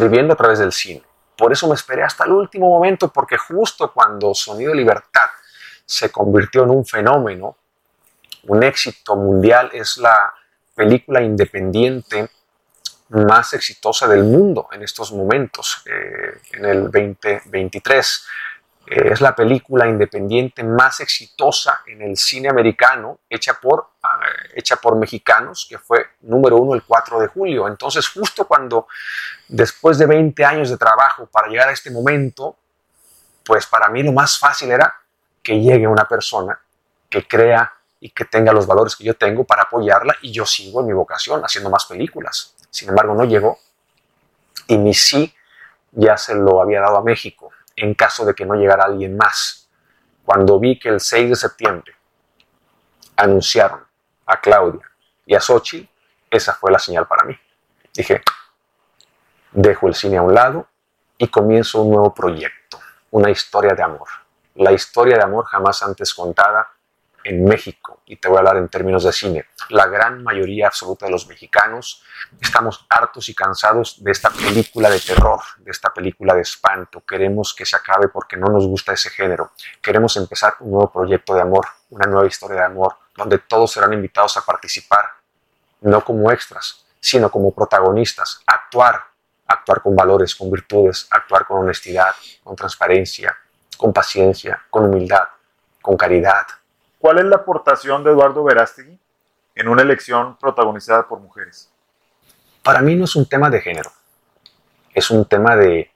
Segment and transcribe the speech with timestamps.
[0.00, 1.02] Sirviendo a través del cine.
[1.36, 5.30] Por eso me esperé hasta el último momento, porque justo cuando Sonido de Libertad
[5.84, 7.56] se convirtió en un fenómeno,
[8.44, 10.32] un éxito mundial, es la
[10.74, 12.28] película independiente
[13.10, 18.26] más exitosa del mundo en estos momentos, eh, en el 2023.
[18.86, 24.20] Eh, es la película independiente más exitosa en el cine americano, hecha por, ah,
[24.54, 27.66] hecha por mexicanos, que fue número uno el 4 de julio.
[27.66, 28.88] Entonces, justo cuando,
[29.48, 32.56] después de 20 años de trabajo para llegar a este momento,
[33.44, 34.94] pues para mí lo más fácil era
[35.42, 36.58] que llegue una persona
[37.08, 40.80] que crea y que tenga los valores que yo tengo para apoyarla y yo sigo
[40.80, 42.54] en mi vocación haciendo más películas.
[42.70, 43.58] Sin embargo, no llegó
[44.66, 45.34] y mi sí
[45.92, 49.68] ya se lo había dado a México en caso de que no llegara alguien más.
[50.24, 51.94] Cuando vi que el 6 de septiembre
[53.16, 53.80] anunciaron
[54.26, 54.90] a Claudia
[55.26, 55.88] y a Xochitl,
[56.30, 57.38] esa fue la señal para mí.
[57.94, 58.22] Dije,
[59.54, 60.66] dejo el cine a un lado
[61.16, 62.78] y comienzo un nuevo proyecto,
[63.10, 64.08] una historia de amor
[64.54, 66.68] la historia de amor jamás antes contada
[67.24, 68.00] en México.
[68.06, 69.46] Y te voy a hablar en términos de cine.
[69.70, 72.02] La gran mayoría absoluta de los mexicanos
[72.40, 77.02] estamos hartos y cansados de esta película de terror, de esta película de espanto.
[77.06, 79.52] Queremos que se acabe porque no nos gusta ese género.
[79.80, 83.92] Queremos empezar un nuevo proyecto de amor, una nueva historia de amor, donde todos serán
[83.92, 85.06] invitados a participar,
[85.80, 89.02] no como extras, sino como protagonistas, actuar,
[89.46, 93.36] actuar con valores, con virtudes, actuar con honestidad, con transparencia,
[93.76, 95.28] con paciencia, con humildad,
[95.82, 96.46] con caridad.
[96.98, 98.98] ¿Cuál es la aportación de Eduardo Verástegui
[99.54, 101.70] en una elección protagonizada por mujeres?
[102.62, 103.92] Para mí no es un tema de género,
[104.94, 105.92] es un tema de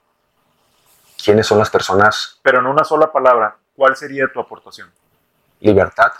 [1.22, 2.38] quiénes son las personas.
[2.42, 4.92] Pero en una sola palabra, ¿cuál sería tu aportación?
[5.60, 6.12] Libertad,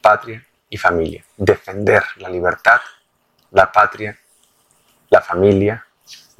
[0.00, 1.24] patria y familia.
[1.36, 2.80] Defender la libertad,
[3.50, 4.18] la patria,
[5.10, 5.86] la familia,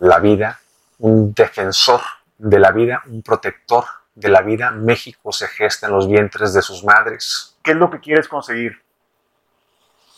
[0.03, 0.59] la vida,
[0.99, 2.01] un defensor
[2.37, 6.61] de la vida, un protector de la vida, México se gesta en los vientres de
[6.61, 7.57] sus madres.
[7.63, 8.83] ¿Qué es lo que quieres conseguir?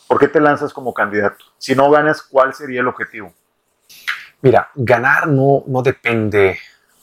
[0.07, 1.45] ¿Por qué te lanzas como candidato?
[1.59, 3.31] Si no ganas, ¿cuál sería el objetivo?
[4.41, 6.59] Mira, ganar no, no depende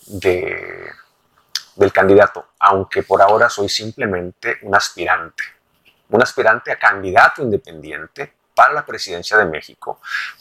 [0.07, 0.91] de,
[1.77, 5.45] del candidato, aunque por ahora soy simplemente un aspirante.
[6.11, 10.01] Un aspirante a candidato independiente para la presidencia de México,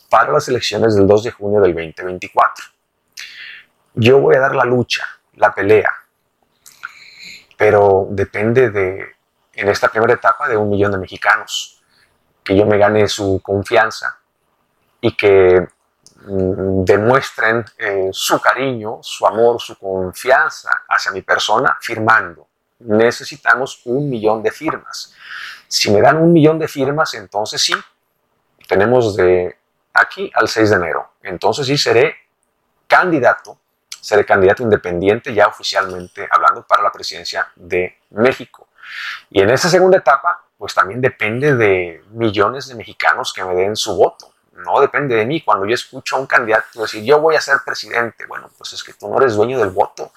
[0.09, 2.66] para las elecciones del 2 de junio del 2024.
[3.95, 5.05] Yo voy a dar la lucha,
[5.35, 5.91] la pelea,
[7.57, 9.16] pero depende de,
[9.53, 11.81] en esta primera etapa, de un millón de mexicanos,
[12.44, 14.17] que yo me gane su confianza
[14.99, 15.67] y que
[16.25, 22.47] mm, demuestren eh, su cariño, su amor, su confianza hacia mi persona firmando.
[22.79, 25.13] Necesitamos un millón de firmas.
[25.67, 27.73] Si me dan un millón de firmas, entonces sí,
[28.71, 29.57] tenemos de
[29.93, 31.11] aquí al 6 de enero.
[31.23, 32.15] Entonces sí seré
[32.87, 33.57] candidato
[34.01, 38.67] seré candidato independiente ya oficialmente hablando para la presidencia de México.
[39.29, 43.75] Y en esa segunda etapa, pues también depende de millones de mexicanos que me den
[43.75, 44.33] su voto.
[44.53, 45.41] No depende de mí.
[45.41, 48.83] Cuando yo escucho a un candidato decir, yo voy a ser presidente, bueno, pues es
[48.83, 50.11] que tú no eres dueño del voto.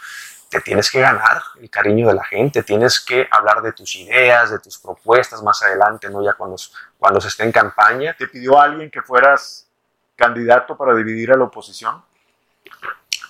[0.54, 4.52] Te tienes que ganar el cariño de la gente, tienes que hablar de tus ideas,
[4.52, 6.54] de tus propuestas más adelante, no ya cuando,
[6.96, 8.14] cuando se esté en campaña.
[8.16, 9.68] ¿Te pidió alguien que fueras
[10.14, 12.00] candidato para dividir a la oposición?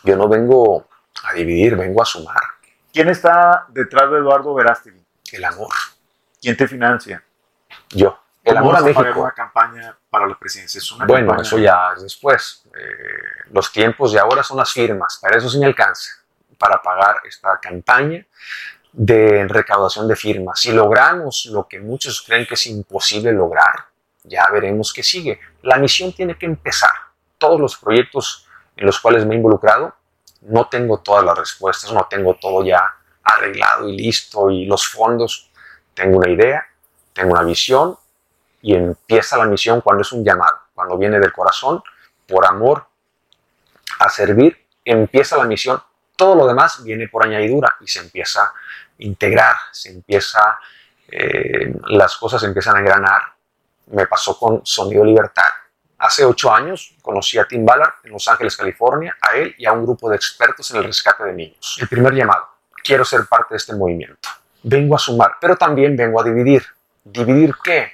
[0.03, 0.87] Yo no vengo
[1.23, 2.43] a dividir, vengo a sumar.
[2.93, 5.03] ¿Quién está detrás de Eduardo Verástegui?
[5.33, 5.73] El amor.
[6.43, 7.25] ¿Quién te financia?
[7.89, 8.21] Yo.
[8.43, 9.23] El amor a México.
[9.23, 10.77] una campaña para la presidencia?
[10.79, 12.67] ¿Es una bueno, eso ya es después.
[12.67, 15.19] Eh, los tiempos de ahora son las firmas.
[15.23, 16.24] Para eso sí me alcanza.
[16.65, 18.25] Para pagar esta campaña
[18.91, 20.61] de recaudación de firmas.
[20.61, 23.89] Si logramos lo que muchos creen que es imposible lograr,
[24.23, 25.39] ya veremos qué sigue.
[25.61, 26.93] La misión tiene que empezar.
[27.37, 29.95] Todos los proyectos en los cuales me he involucrado,
[30.41, 35.51] no tengo todas las respuestas, no tengo todo ya arreglado y listo y los fondos.
[35.93, 36.67] Tengo una idea,
[37.13, 37.99] tengo una visión,
[38.63, 41.83] y empieza la misión cuando es un llamado, cuando viene del corazón,
[42.27, 42.87] por amor
[43.99, 45.83] a servir, empieza la misión,
[46.17, 48.53] todo lo demás viene por añadidura y se empieza a
[48.99, 50.59] integrar, se empieza,
[51.09, 53.23] eh, las cosas empiezan a engranar.
[53.87, 55.51] Me pasó con Sonido Libertad.
[55.99, 59.73] Hace ocho años conocí a Tim Ballard en Los Ángeles, California, a él y a
[59.73, 61.79] un grupo de expertos en el rescate de niños.
[61.81, 62.47] El primer llamado,
[62.83, 64.29] quiero ser parte de este movimiento.
[64.63, 66.65] Vengo a sumar, pero también vengo a dividir.
[67.05, 67.93] ¿Dividir qué?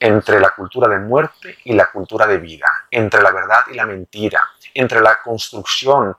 [0.00, 3.84] Entre la cultura de muerte y la cultura de vida, entre la verdad y la
[3.84, 4.42] mentira,
[4.74, 6.16] entre la construcción,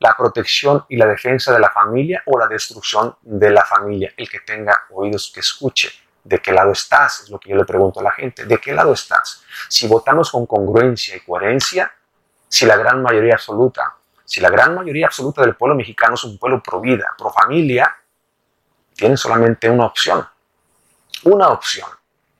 [0.00, 4.12] la protección y la defensa de la familia o la destrucción de la familia.
[4.16, 5.90] El que tenga oídos que escuche.
[6.24, 7.20] ¿De qué lado estás?
[7.20, 8.46] Es lo que yo le pregunto a la gente.
[8.46, 9.44] ¿De qué lado estás?
[9.68, 11.92] Si votamos con congruencia y coherencia,
[12.48, 13.94] si la gran mayoría absoluta,
[14.24, 17.94] si la gran mayoría absoluta del pueblo mexicano es un pueblo pro vida, pro familia,
[18.94, 20.26] tiene solamente una opción.
[21.24, 21.88] Una opción.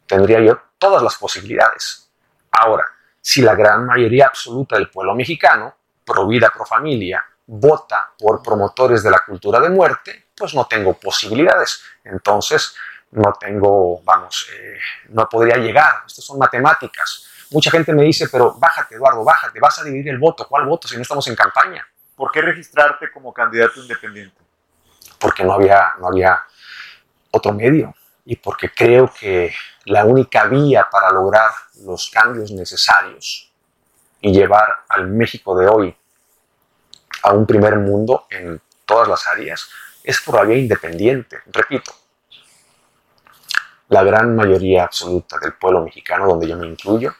[0.07, 2.11] Tendría yo todas las posibilidades.
[2.53, 2.87] Ahora,
[3.21, 5.75] si la gran mayoría absoluta del pueblo mexicano,
[6.05, 10.95] pro vida, pro familia, vota por promotores de la cultura de muerte, pues no tengo
[10.95, 11.83] posibilidades.
[12.05, 12.77] Entonces,
[13.11, 16.05] no tengo, vamos, eh, no podría llegar.
[16.07, 17.29] Estas son matemáticas.
[17.51, 20.47] Mucha gente me dice, pero bájate, Eduardo, bájate, vas a dividir el voto.
[20.47, 21.85] ¿Cuál voto si no estamos en campaña?
[22.15, 24.37] ¿Por qué registrarte como candidato independiente?
[25.19, 26.45] Porque no había, no había
[27.33, 27.93] otro medio
[28.25, 29.53] y porque creo que
[29.87, 31.51] la única vía para lograr
[31.85, 33.53] los cambios necesarios
[34.21, 35.97] y llevar al México de hoy
[37.23, 39.69] a un primer mundo en todas las áreas
[40.03, 41.39] es por la vía independiente.
[41.47, 41.93] Repito,
[43.89, 47.15] la gran mayoría absoluta del pueblo mexicano, donde yo me incluyo,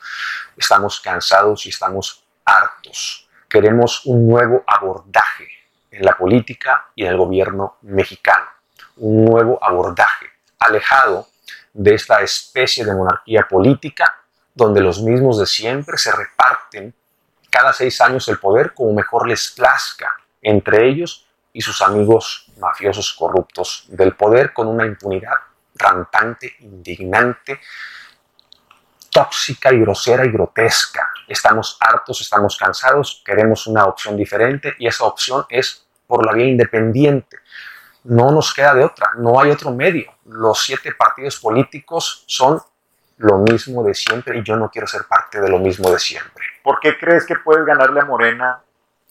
[0.57, 3.29] estamos cansados y estamos hartos.
[3.49, 5.49] Queremos un nuevo abordaje
[5.91, 8.47] en la política y en el gobierno mexicano.
[8.99, 10.27] Un nuevo abordaje,
[10.59, 11.27] alejado
[11.73, 14.23] de esta especie de monarquía política,
[14.55, 16.95] donde los mismos de siempre se reparten
[17.51, 23.13] cada seis años el poder como mejor les plazca entre ellos y sus amigos mafiosos
[23.13, 25.35] corruptos del poder con una impunidad
[25.75, 27.61] rampante, indignante,
[29.11, 31.11] tóxica y grosera y grotesca.
[31.27, 36.47] Estamos hartos, estamos cansados, queremos una opción diferente y esa opción es por la vía
[36.47, 37.39] independiente.
[38.05, 40.13] No nos queda de otra, no hay otro medio.
[40.27, 42.61] Los siete partidos políticos son
[43.19, 46.40] lo mismo de siempre y yo no quiero ser parte de lo mismo de siempre.
[46.63, 48.63] ¿Por qué crees que puedes ganarle a Morena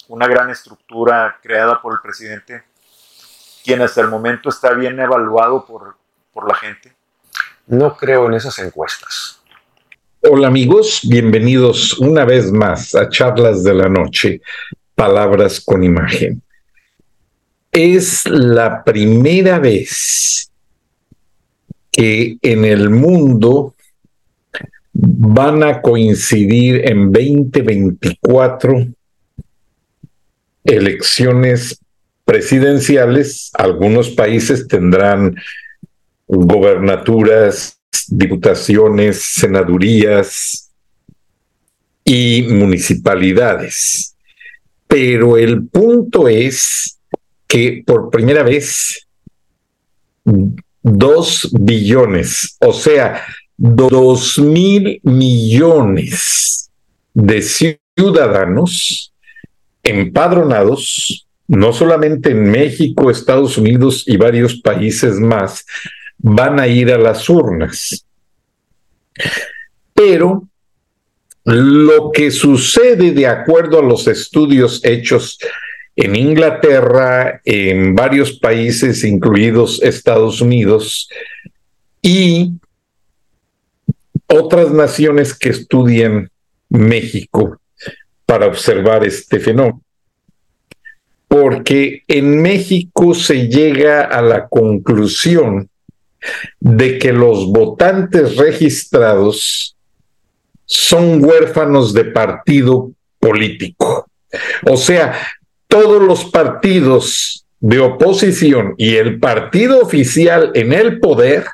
[0.08, 2.64] una gran estructura creada por el presidente,
[3.64, 5.96] quien hasta el momento está bien evaluado por
[6.34, 6.94] por la gente?
[7.68, 9.42] No creo en esas encuestas.
[10.22, 14.42] Hola amigos, bienvenidos una vez más a Charlas de la Noche,
[14.96, 16.42] Palabras con Imagen.
[17.72, 20.52] Es la primera vez
[21.92, 23.76] que en el mundo
[25.02, 28.88] van a coincidir en 2024
[30.66, 31.80] elecciones
[32.26, 33.50] presidenciales.
[33.54, 35.36] Algunos países tendrán
[36.28, 37.80] gobernaturas,
[38.10, 40.70] diputaciones, senadurías
[42.04, 44.16] y municipalidades.
[44.88, 47.00] Pero el punto es
[47.48, 49.08] que por primera vez
[50.84, 53.24] dos billones, o sea,
[53.62, 56.72] dos mil millones
[57.14, 59.14] de ciudadanos
[59.84, 65.66] empadronados, no solamente en México, Estados Unidos y varios países más,
[66.18, 68.06] van a ir a las urnas.
[69.94, 70.48] Pero
[71.44, 75.38] lo que sucede de acuerdo a los estudios hechos
[75.98, 81.10] en Inglaterra, en varios países, incluidos Estados Unidos,
[82.02, 82.54] y
[84.30, 86.30] otras naciones que estudian
[86.70, 87.60] México
[88.26, 89.82] para observar este fenómeno.
[91.28, 95.70] Porque en México se llega a la conclusión
[96.60, 99.76] de que los votantes registrados
[100.66, 104.08] son huérfanos de partido político.
[104.68, 105.20] O sea,
[105.68, 111.46] todos los partidos de oposición y el partido oficial en el poder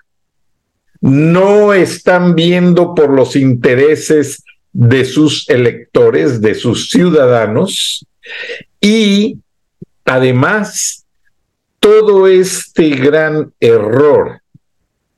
[1.02, 8.06] no están viendo por los intereses de sus electores, de sus ciudadanos,
[8.82, 9.38] y
[10.04, 11.06] además
[11.80, 14.42] todo este gran error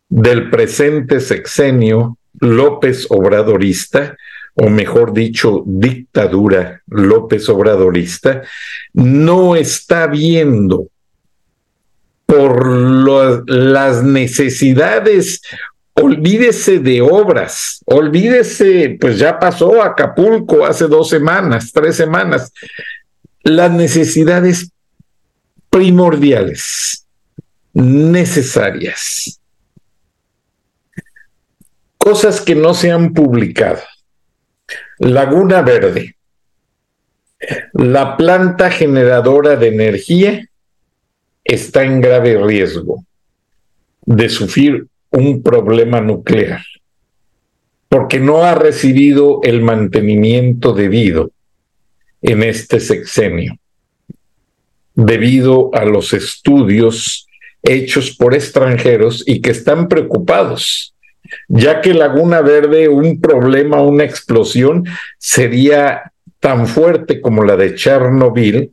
[0.09, 4.15] del presente sexenio López Obradorista,
[4.53, 8.43] o mejor dicho, dictadura López Obradorista,
[8.93, 10.87] no está viendo
[12.27, 15.41] por las necesidades
[15.99, 22.53] olvídese de obras, olvídese, pues ya pasó Acapulco hace dos semanas, tres semanas,
[23.41, 24.69] las necesidades
[25.71, 27.07] primordiales,
[27.73, 29.39] necesarias,
[31.97, 33.81] cosas que no se han publicado.
[34.99, 36.15] Laguna Verde,
[37.73, 40.47] la planta generadora de energía
[41.47, 43.05] está en grave riesgo
[44.05, 46.61] de sufrir un problema nuclear,
[47.89, 51.31] porque no ha recibido el mantenimiento debido
[52.21, 53.57] en este sexenio,
[54.93, 57.27] debido a los estudios
[57.63, 60.93] hechos por extranjeros y que están preocupados,
[61.47, 64.85] ya que Laguna Verde, un problema, una explosión,
[65.17, 68.71] sería tan fuerte como la de Chernobyl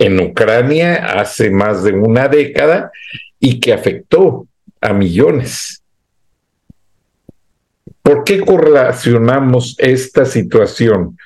[0.00, 2.90] en Ucrania hace más de una década
[3.38, 4.46] y que afectó
[4.80, 5.82] a millones.
[8.02, 11.18] ¿Por qué correlacionamos esta situación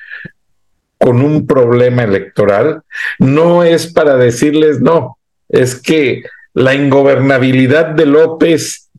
[0.98, 2.82] con un problema electoral?
[3.20, 8.90] No es para decirles no, es que la ingobernabilidad de López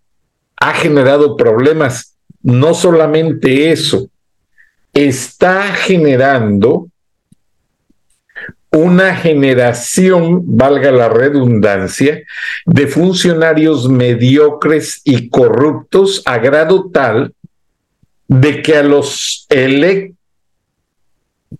[0.55, 2.15] ha generado problemas.
[2.41, 4.07] No solamente eso,
[4.93, 6.87] está generando
[8.75, 12.21] una generación, valga la redundancia,
[12.65, 17.33] de funcionarios mediocres y corruptos a grado tal
[18.27, 20.15] de que a los elect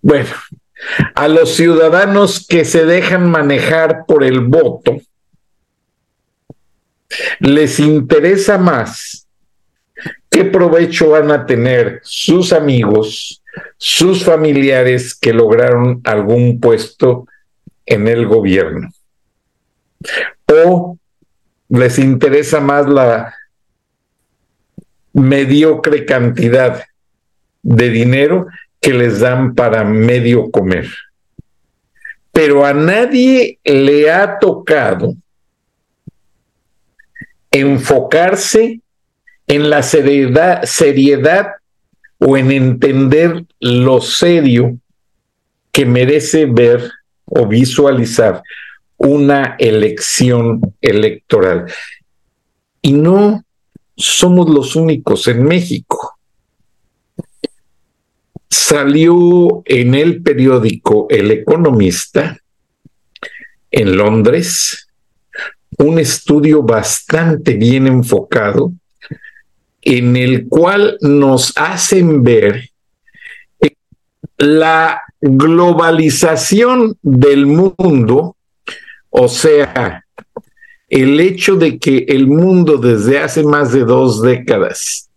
[0.01, 0.29] bueno,
[1.15, 4.97] a los ciudadanos que se dejan manejar por el voto,
[7.39, 9.25] les interesa más
[10.29, 13.41] qué provecho van a tener sus amigos,
[13.77, 17.27] sus familiares que lograron algún puesto
[17.85, 18.89] en el gobierno.
[20.51, 20.97] O
[21.69, 23.33] les interesa más la
[25.13, 26.83] mediocre cantidad
[27.63, 28.47] de dinero
[28.79, 30.87] que les dan para medio comer.
[32.31, 35.15] Pero a nadie le ha tocado
[37.49, 38.81] enfocarse
[39.47, 40.65] en la seriedad,
[42.27, 44.79] o en entender lo serio
[45.71, 46.89] que merece ver
[47.25, 48.41] o visualizar
[48.97, 51.71] una elección electoral.
[52.81, 53.43] Y no
[53.95, 56.17] somos los únicos en México.
[58.49, 62.39] Salió en el periódico El Economista
[63.69, 64.87] en Londres
[65.77, 68.71] un estudio bastante bien enfocado
[69.85, 72.71] en el cual nos hacen ver
[74.37, 78.35] la globalización del mundo,
[79.09, 80.03] o sea,
[80.89, 85.09] el hecho de que el mundo desde hace más de dos décadas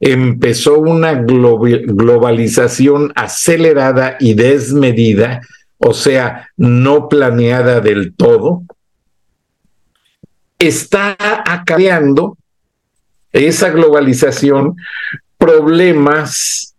[0.00, 5.42] empezó una globalización acelerada y desmedida,
[5.78, 8.62] o sea, no planeada del todo,
[10.58, 12.38] está acarreando
[13.34, 14.76] esa globalización
[15.36, 16.74] problemas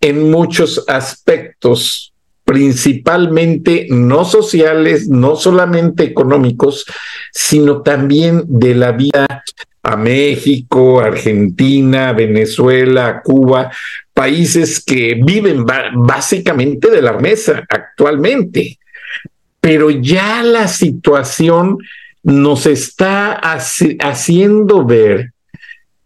[0.00, 2.12] en muchos aspectos,
[2.44, 6.84] principalmente no sociales, no solamente económicos,
[7.32, 9.42] sino también de la vida
[9.82, 13.70] a México, Argentina, Venezuela, Cuba,
[14.12, 15.64] países que viven
[15.94, 18.78] básicamente de la mesa actualmente.
[19.60, 21.78] Pero ya la situación
[22.22, 25.32] nos está haciendo ver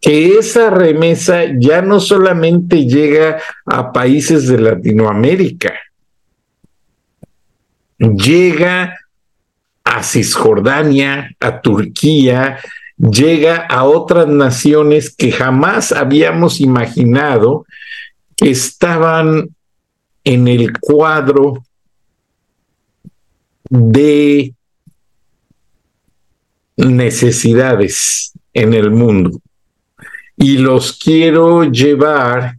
[0.01, 5.73] que esa remesa ya no solamente llega a países de Latinoamérica,
[7.99, 8.97] llega
[9.83, 12.57] a Cisjordania, a Turquía,
[12.97, 17.65] llega a otras naciones que jamás habíamos imaginado
[18.35, 19.55] que estaban
[20.23, 21.63] en el cuadro
[23.69, 24.55] de
[26.75, 29.39] necesidades en el mundo
[30.41, 32.57] y los quiero llevar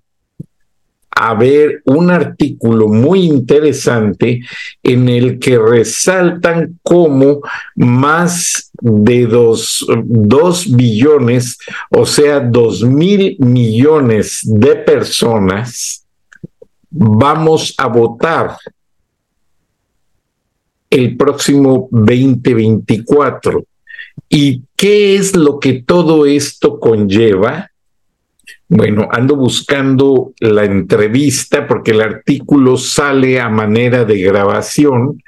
[1.10, 4.40] a ver un artículo muy interesante
[4.84, 7.40] en el que resaltan cómo
[7.74, 11.58] más de dos, dos billones,
[11.90, 16.06] o sea, dos mil millones de personas,
[16.88, 18.56] vamos a votar
[20.88, 23.64] el próximo 2024.
[24.28, 27.71] ¿Y qué es lo que todo esto conlleva?
[28.74, 35.22] Bueno, ando buscando la entrevista porque el artículo sale a manera de grabación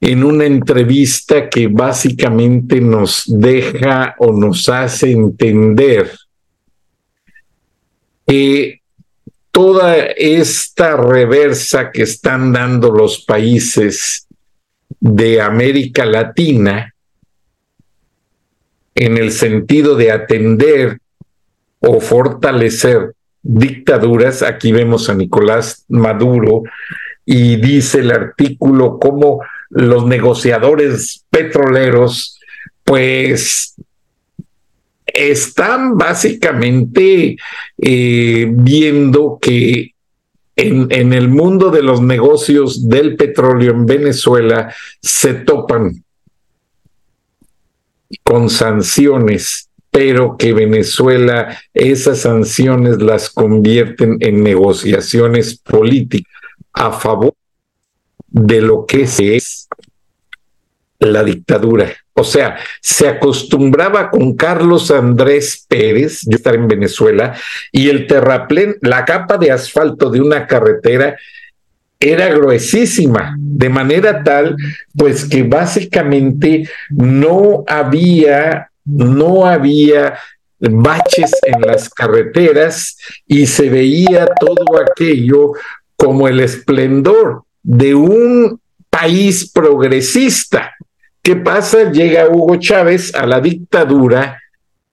[0.00, 6.10] en una entrevista que básicamente nos deja o nos hace entender
[8.26, 8.80] que
[9.52, 14.26] toda esta reversa que están dando los países
[14.98, 16.92] de América Latina
[18.96, 20.98] en el sentido de atender
[21.86, 23.12] o fortalecer
[23.42, 26.62] dictaduras, aquí vemos a Nicolás Maduro
[27.24, 29.40] y dice el artículo cómo
[29.70, 32.38] los negociadores petroleros
[32.84, 33.74] pues
[35.06, 37.36] están básicamente
[37.78, 39.92] eh, viendo que
[40.56, 46.04] en, en, el mundo de los negocios del petróleo en Venezuela se topan
[48.22, 56.30] con sanciones, pero que Venezuela esas sanciones las convierten en negociaciones políticas
[56.74, 57.32] a favor
[58.28, 59.04] de lo que
[59.36, 59.66] es
[60.98, 61.94] la dictadura.
[62.12, 67.34] O sea, se acostumbraba con Carlos Andrés Pérez, yo estar en Venezuela,
[67.72, 71.16] y el terraplén, la capa de asfalto de una carretera
[71.98, 74.56] era gruesísima, de manera tal,
[74.94, 80.18] pues que básicamente no había, no había
[80.58, 85.52] baches en las carreteras y se veía todo aquello
[85.96, 90.74] como el esplendor de un país progresista.
[91.22, 91.90] ¿Qué pasa?
[91.90, 94.40] Llega Hugo Chávez a la dictadura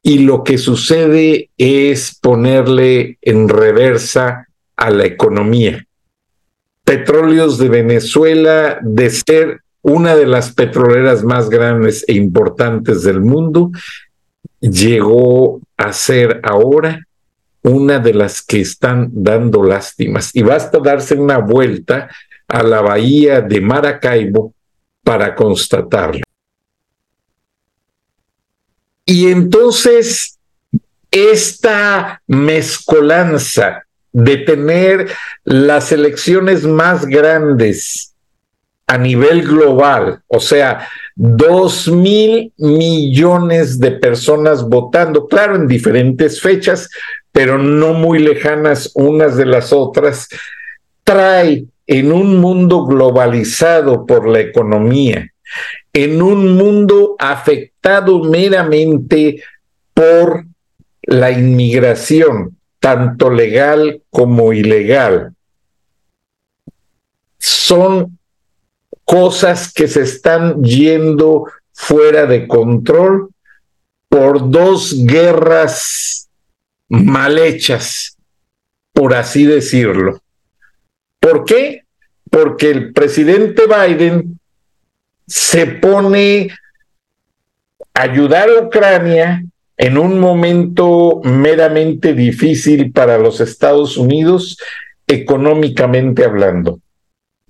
[0.02, 5.86] y lo que sucede es ponerle en reversa a la economía
[6.84, 13.70] Petróleos de Venezuela, de ser una de las petroleras más grandes e importantes del mundo,
[14.60, 17.06] llegó a ser ahora
[17.62, 20.32] una de las que están dando lástimas.
[20.34, 22.10] Y basta darse una vuelta
[22.48, 24.54] a la bahía de Maracaibo
[25.04, 26.24] para constatarlo.
[29.06, 30.40] Y entonces,
[31.12, 35.12] esta mezcolanza de tener
[35.44, 38.13] las elecciones más grandes
[38.94, 46.92] a nivel global, o sea, dos mil millones de personas votando, claro, en diferentes fechas,
[47.32, 50.28] pero no muy lejanas unas de las otras,
[51.04, 55.28] trae en un mundo globalizado por la economía,
[55.92, 59.42] en un mundo afectado meramente
[59.96, 60.46] por
[61.02, 65.34] la inmigración, tanto legal como ilegal.
[67.40, 68.20] Son
[69.06, 73.30] cosas que se están yendo fuera de control
[74.10, 76.30] por dos guerras
[76.88, 78.18] mal hechas,
[78.94, 80.22] por así decirlo.
[81.20, 81.84] ¿Por qué?
[82.30, 84.40] Porque el presidente Biden
[85.26, 86.50] se pone
[87.94, 89.44] a ayudar a Ucrania
[89.78, 94.58] en un momento meramente difícil para los Estados Unidos,
[95.08, 96.80] económicamente hablando,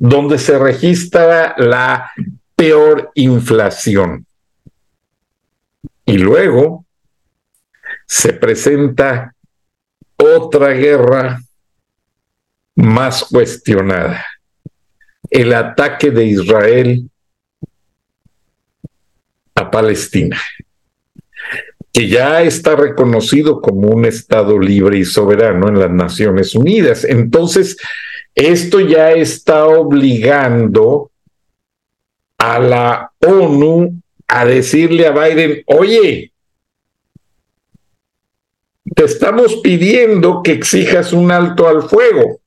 [0.04, 2.12] donde se registra la
[2.58, 4.26] peor inflación.
[6.06, 6.86] Y luego
[8.06, 9.34] se presenta
[10.18, 11.42] otra guerra
[12.76, 14.26] más cuestionada,
[15.30, 17.10] el ataque de Israel
[19.56, 20.38] a Palestina
[21.94, 27.06] que ya está reconocido como un Estado libre y soberano en las Naciones Unidas.
[27.06, 27.78] Entonces,
[28.36, 31.12] esto ya está obligando
[32.38, 36.34] a la ONU a decirle a Biden, oye,
[38.96, 42.40] te estamos pidiendo que exijas un alto al fuego.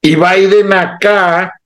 [0.00, 1.60] Y Biden acá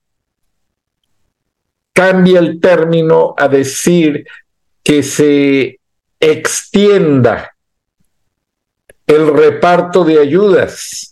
[1.93, 4.25] cambia el término a decir
[4.83, 5.79] que se
[6.19, 7.55] extienda
[9.07, 11.10] el reparto de ayudas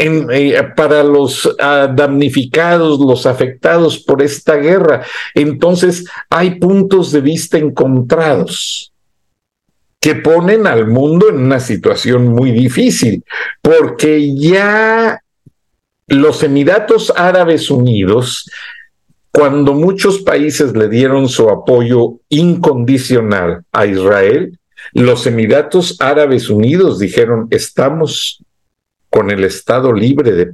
[0.00, 5.04] eh, para los ah, damnificados, los afectados por esta guerra.
[5.34, 8.92] Entonces hay puntos de vista encontrados
[10.00, 13.22] que ponen al mundo en una situación muy difícil,
[13.60, 15.20] porque ya
[16.06, 18.46] los Emiratos Árabes Unidos
[19.32, 24.58] cuando muchos países le dieron su apoyo incondicional a Israel,
[24.92, 28.42] los Emiratos Árabes Unidos dijeron, estamos
[29.10, 30.50] con el Estado libre de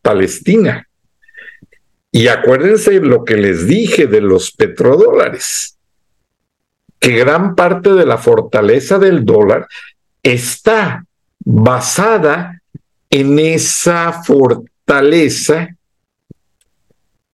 [0.00, 0.88] Palestina.
[2.10, 5.76] Y acuérdense lo que les dije de los petrodólares,
[6.98, 9.66] que gran parte de la fortaleza del dólar
[10.22, 11.04] está
[11.44, 12.62] basada
[13.10, 15.76] en esa fortaleza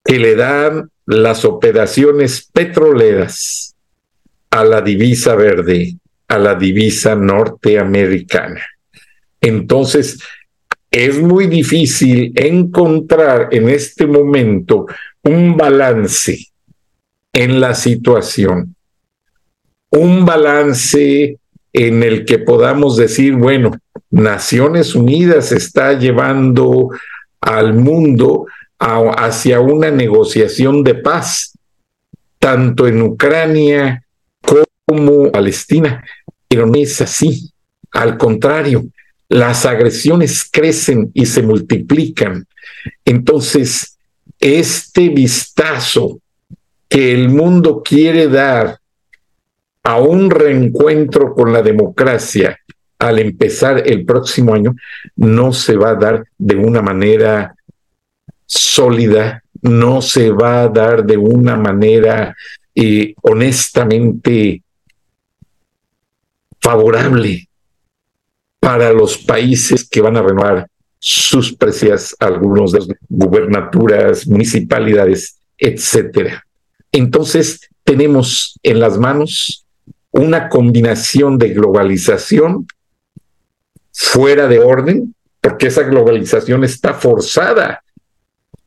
[0.03, 3.75] que le dan las operaciones petroleras
[4.49, 5.95] a la divisa verde
[6.33, 8.61] a la divisa norteamericana.
[9.43, 10.19] Entonces,
[10.89, 14.87] es muy difícil encontrar en este momento
[15.21, 16.47] un balance
[17.33, 18.73] en la situación,
[19.89, 21.37] un balance
[21.73, 23.71] en el que podamos decir, bueno,
[24.09, 26.91] Naciones Unidas está llevando
[27.41, 28.45] al mundo
[28.79, 31.57] hacia una negociación de paz,
[32.39, 34.05] tanto en Ucrania
[34.85, 36.01] como Palestina,
[36.47, 37.51] pero no es así.
[37.91, 38.85] Al contrario,
[39.33, 42.45] las agresiones crecen y se multiplican.
[43.03, 43.97] Entonces,
[44.39, 46.19] este vistazo
[46.87, 48.77] que el mundo quiere dar
[49.81, 52.59] a un reencuentro con la democracia
[52.99, 54.75] al empezar el próximo año
[55.15, 57.55] no se va a dar de una manera
[58.45, 62.35] sólida, no se va a dar de una manera
[62.75, 64.61] eh, honestamente
[66.61, 67.49] favorable
[68.63, 76.45] para los países que van a renovar sus precias, algunos de las gubernaturas, municipalidades, etcétera.
[76.89, 79.65] Entonces, tenemos en las manos
[80.11, 82.65] una combinación de globalización
[83.91, 87.83] fuera de orden, porque esa globalización está forzada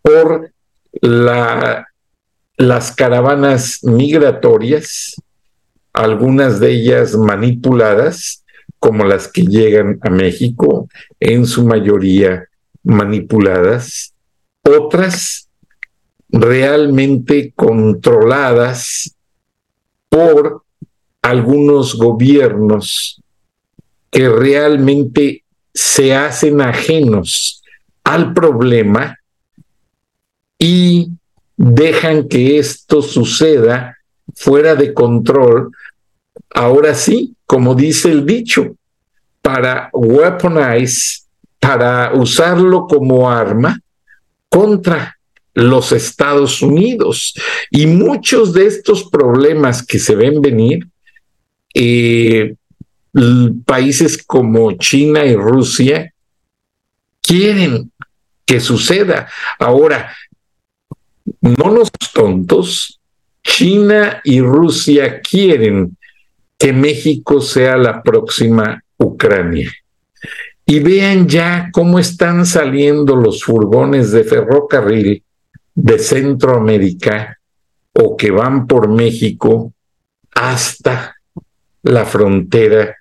[0.02, 0.50] por
[1.00, 1.87] la,
[2.59, 5.14] las caravanas migratorias,
[5.94, 8.42] algunas de ellas manipuladas,
[8.78, 10.88] como las que llegan a México,
[11.20, 12.48] en su mayoría
[12.82, 14.14] manipuladas,
[14.62, 15.48] otras
[16.28, 19.14] realmente controladas
[20.08, 20.62] por
[21.22, 23.20] algunos gobiernos
[24.10, 27.62] que realmente se hacen ajenos
[28.04, 29.18] al problema
[30.58, 31.10] y
[31.56, 33.96] dejan que esto suceda
[34.34, 35.70] fuera de control.
[36.50, 38.76] Ahora sí, como dice el dicho,
[39.40, 41.22] para weaponize,
[41.61, 43.80] para usarlo como arma
[44.48, 45.16] contra
[45.54, 47.35] los Estados Unidos.
[47.70, 50.87] Y muchos de estos problemas que se ven venir,
[51.72, 52.54] eh,
[53.64, 56.12] países como China y Rusia
[57.22, 57.90] quieren
[58.44, 59.28] que suceda.
[59.59, 60.14] Ahora,
[61.40, 63.00] no los tontos,
[63.42, 65.96] China y Rusia quieren
[66.58, 69.72] que México sea la próxima Ucrania.
[70.64, 75.22] Y vean ya cómo están saliendo los furgones de ferrocarril
[75.74, 77.38] de Centroamérica
[77.92, 79.72] o que van por México
[80.32, 81.14] hasta
[81.82, 82.96] la frontera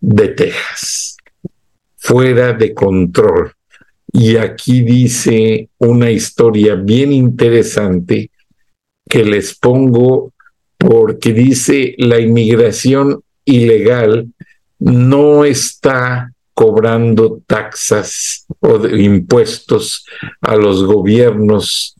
[0.00, 1.16] de Texas,
[1.96, 3.52] fuera de control.
[4.12, 8.30] Y aquí dice una historia bien interesante
[9.08, 10.32] que les pongo
[10.78, 14.28] porque dice la inmigración ilegal
[14.78, 20.06] no está cobrando taxas o impuestos
[20.40, 21.96] a los gobiernos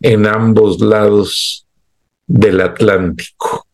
[0.00, 1.66] en ambos lados
[2.26, 3.66] del Atlántico.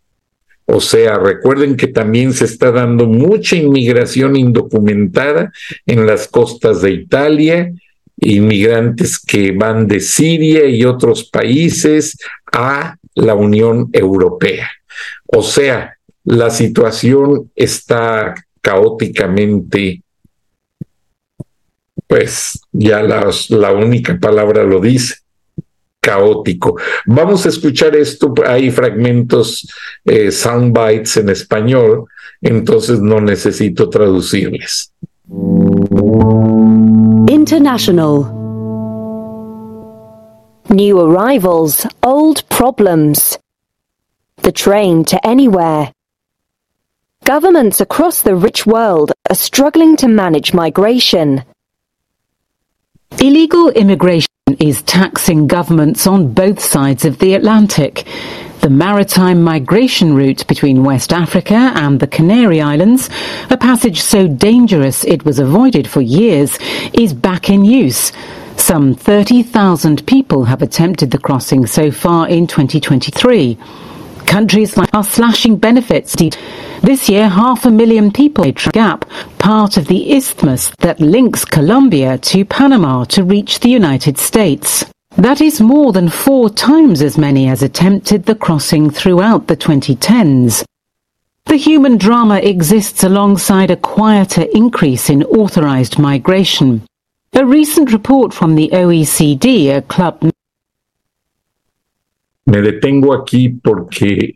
[0.67, 5.53] O sea, recuerden que también se está dando mucha inmigración indocumentada
[5.85, 7.73] en las costas de Italia,
[8.17, 12.17] inmigrantes que van de Siria y otros países
[12.53, 14.69] a la Unión Europea.
[15.27, 20.03] O sea, la situación está caóticamente,
[22.07, 25.17] pues ya la única palabra lo dice,
[26.01, 26.77] caótico.
[27.07, 29.69] Vamos a escuchar esto, hay fragmentos,
[30.05, 32.07] eh, sound bites en español,
[32.41, 34.93] entonces no necesito traducirles.
[37.29, 38.40] International.
[40.71, 43.37] New arrivals, old problems.
[44.37, 45.93] The train to anywhere.
[47.25, 51.43] Governments across the rich world are struggling to manage migration.
[53.19, 54.29] Illegal immigration
[54.61, 58.07] is taxing governments on both sides of the Atlantic.
[58.61, 63.11] The maritime migration route between West Africa and the Canary Islands,
[63.51, 66.61] a passage so dangerous it was avoided for years,
[66.93, 68.13] is back in use.
[68.57, 73.59] Some 30,000 people have attempted the crossing so far in 2023.
[74.27, 76.15] Countries like are slashing benefits.
[76.83, 79.05] This year, half a million people made gap,
[79.39, 84.85] part of the isthmus that links Colombia to Panama to reach the United States.
[85.17, 90.65] That is more than four times as many as attempted the crossing throughout the 2010s.
[91.47, 96.87] The human drama exists alongside a quieter increase in authorized migration.
[97.33, 97.43] A
[98.85, 100.33] OECD, a club
[102.45, 104.35] Me detengo aquí porque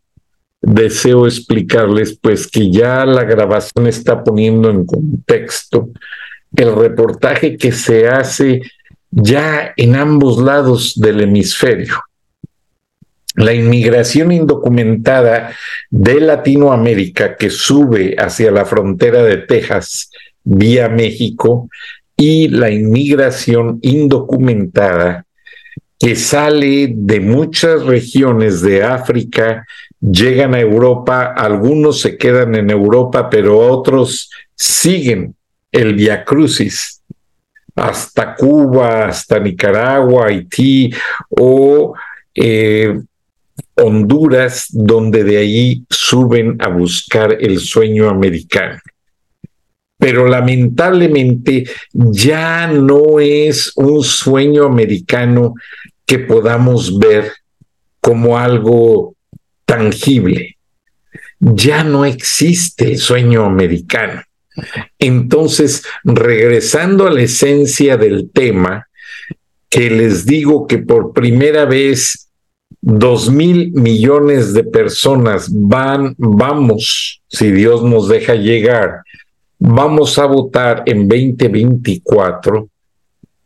[0.63, 5.91] deseo explicarles pues que ya la grabación está poniendo en contexto
[6.57, 8.63] el reportaje que se hace
[9.11, 11.97] ya en ambos lados del hemisferio.
[13.35, 15.51] La inmigración indocumentada
[15.91, 20.13] de Latinoamérica que sube hacia la frontera de Texas
[20.45, 21.69] vía México
[22.17, 25.27] y la inmigración indocumentada
[25.99, 29.65] que sale de muchas regiones de África,
[30.01, 35.35] llegan a Europa, algunos se quedan en Europa, pero otros siguen
[35.73, 37.03] el Via Crucis
[37.75, 40.93] hasta Cuba, hasta Nicaragua, Haití
[41.31, 41.95] o
[42.35, 43.01] eh,
[43.77, 48.79] Honduras, donde de ahí suben a buscar el sueño americano.
[50.05, 51.65] Pero lamentablemente
[51.95, 55.55] ya no es un sueño americano
[56.05, 57.33] que podamos ver
[58.03, 59.15] como algo
[59.65, 60.59] tangible.
[61.41, 64.21] Ya no existe el sueño americano.
[64.99, 68.87] Entonces, regresando a la esencia del tema,
[69.71, 72.29] que les digo que por primera vez
[72.83, 79.01] dos mil millones de personas van, vamos, si Dios nos deja llegar,
[79.67, 82.69] vamos a votar en 2024,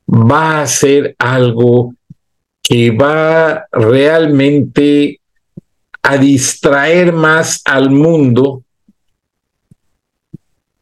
[0.08, 1.94] va a ser algo
[2.60, 5.20] que va realmente
[6.02, 8.64] a distraer más al mundo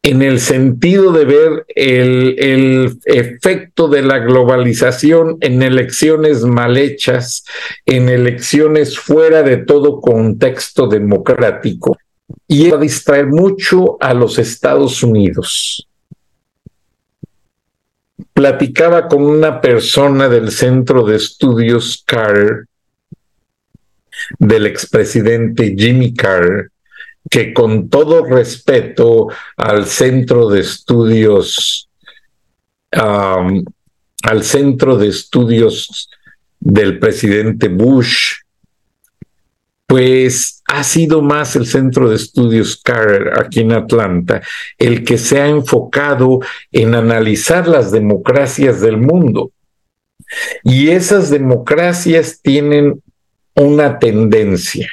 [0.01, 7.43] en el sentido de ver el, efecto de la globalización en elecciones mal hechas,
[7.85, 11.97] en elecciones fuera de todo contexto democrático,
[12.47, 15.87] y a distraer mucho a los Estados Unidos.
[18.33, 22.65] Platicaba con una persona del Centro de Estudios Carter,
[24.39, 26.71] del expresidente Jimmy Carter,
[27.29, 31.89] que con todo respeto al centro de estudios,
[32.91, 36.09] al centro de estudios
[36.59, 38.33] del presidente Bush,
[39.87, 44.41] pues ha sido más el centro de estudios Carter aquí en Atlanta
[44.77, 49.51] el que se ha enfocado en analizar las democracias del mundo.
[50.63, 53.01] Y esas democracias tienen
[53.55, 54.91] una tendencia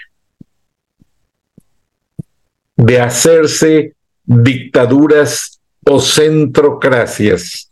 [2.76, 7.70] de hacerse dictaduras o centrocracias,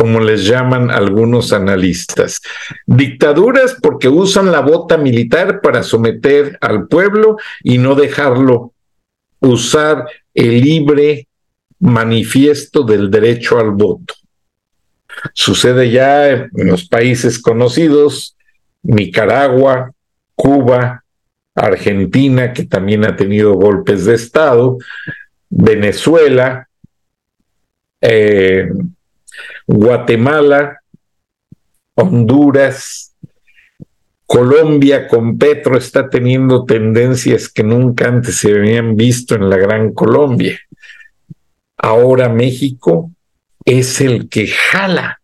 [0.00, 2.40] como les llaman algunos analistas.
[2.86, 8.72] Dictaduras porque usan la bota militar para someter al pueblo y no dejarlo
[9.40, 11.28] usar el libre
[11.80, 14.14] manifiesto del derecho al voto.
[15.34, 18.38] Sucede ya en los países conocidos,
[18.82, 19.92] Nicaragua,
[20.34, 21.04] Cuba,
[21.54, 24.78] Argentina, que también ha tenido golpes de Estado,
[25.50, 26.70] Venezuela,
[28.00, 28.66] eh,
[29.66, 30.80] Guatemala,
[31.94, 33.14] Honduras,
[34.26, 39.92] Colombia con Petro está teniendo tendencias que nunca antes se habían visto en la Gran
[39.92, 40.58] Colombia.
[41.76, 43.10] Ahora México
[43.64, 45.20] es el que jala,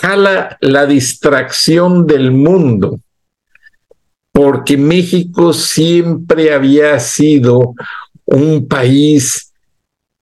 [0.00, 3.00] jala la distracción del mundo
[4.32, 7.74] porque México siempre había sido
[8.24, 9.52] un país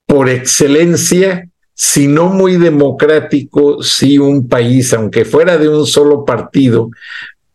[0.06, 1.47] por excelencia,
[1.80, 6.90] si no muy democrático, sí un país, aunque fuera de un solo partido,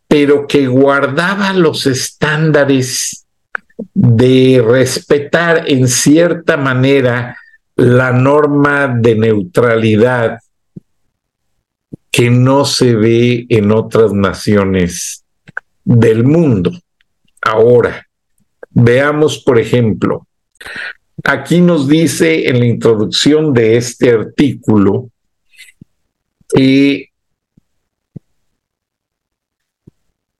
[0.08, 3.26] pero que guardaba los estándares
[3.92, 7.36] de respetar en cierta manera
[7.76, 10.38] la norma de neutralidad
[12.10, 15.22] que no se ve en otras naciones
[15.84, 16.70] del mundo.
[17.42, 18.06] Ahora,
[18.70, 20.26] veamos, por ejemplo,
[21.24, 25.10] aquí nos dice en la introducción de este artículo
[26.48, 27.10] que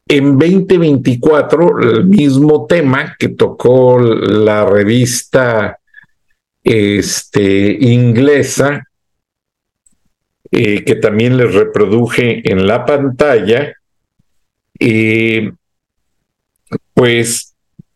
[0.06, 5.78] en 2024, el mismo tema que tocó la revista
[6.62, 8.86] este, inglesa,
[10.50, 13.74] eh, que también les reproduje en la pantalla,
[14.78, 15.48] y
[16.92, 17.53] pues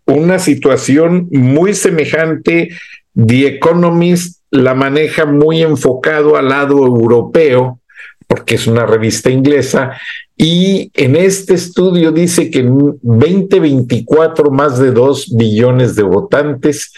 [0.08, 2.70] una situación muy semejante.
[3.14, 7.80] The Economist la maneja muy enfocado al lado europeo,
[8.26, 9.92] porque es una revista inglesa,
[10.36, 16.92] y en este estudio dice que en 2024 más de 2 billones de votantes,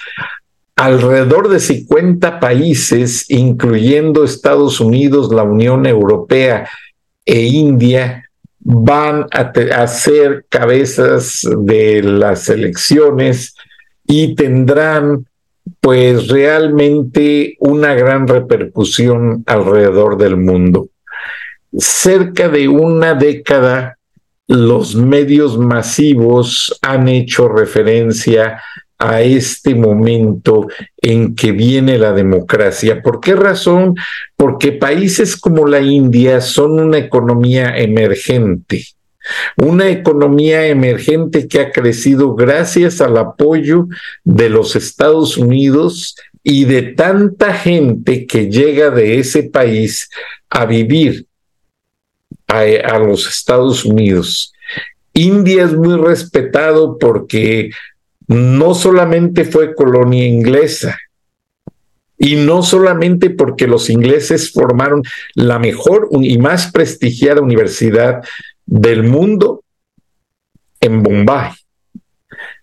[0.77, 6.69] alrededor de 50 países, incluyendo Estados Unidos, la Unión Europea
[7.25, 8.30] e India,
[8.61, 13.55] van a, ser cabezas de las elecciones
[14.07, 15.27] y tendrán
[15.81, 20.89] pues realmente una gran repercusión alrededor del mundo.
[21.77, 23.99] Cerca de una década,
[24.47, 28.61] los medios masivos han hecho referencia
[29.01, 33.03] a este momento en que viene la democracia.
[33.03, 33.97] ¿Por qué razón?
[34.37, 38.85] Porque países como la India son una economía emergente,
[39.57, 43.89] una economía emergente que ha crecido gracias al apoyo
[44.23, 50.11] de los Estados Unidos y de tanta gente que llega de ese país
[50.51, 51.27] a vivir
[52.47, 54.53] a, los Estados Unidos.
[55.15, 57.71] India es muy respetado porque
[58.31, 60.97] no solamente fue colonia inglesa,
[62.17, 65.03] y no solamente porque los ingleses formaron
[65.35, 68.23] la mejor y más prestigiada universidad
[68.67, 69.65] del mundo
[70.81, 71.51] en Bombay.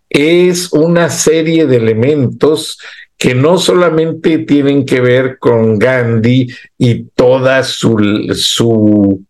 [0.09, 2.79] Es una serie de elementos
[3.17, 7.97] que no solamente tienen que ver con Gandhi y toda su,
[8.35, 9.25] su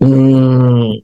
[0.00, 0.94] mm,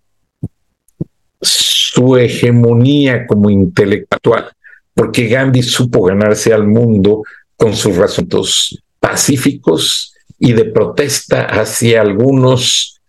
[2.00, 4.46] su hegemonía como intelectual,
[4.94, 7.22] porque Gandhi supo ganarse al mundo
[7.56, 13.00] con sus razones pacíficos y de protesta hacia algunos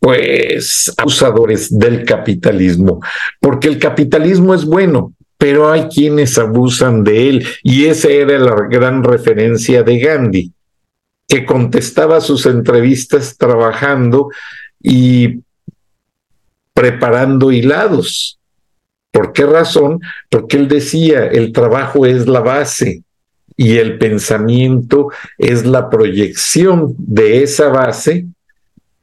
[0.00, 3.00] pues abusadores del capitalismo,
[3.38, 8.56] porque el capitalismo es bueno, pero hay quienes abusan de él y esa era la
[8.70, 10.52] gran referencia de Gandhi,
[11.28, 14.30] que contestaba sus entrevistas trabajando
[14.82, 15.40] y
[16.74, 18.38] preparando hilados.
[19.10, 20.00] ¿Por qué razón?
[20.28, 23.02] Porque él decía, el trabajo es la base
[23.56, 25.08] y el pensamiento
[25.38, 28.26] es la proyección de esa base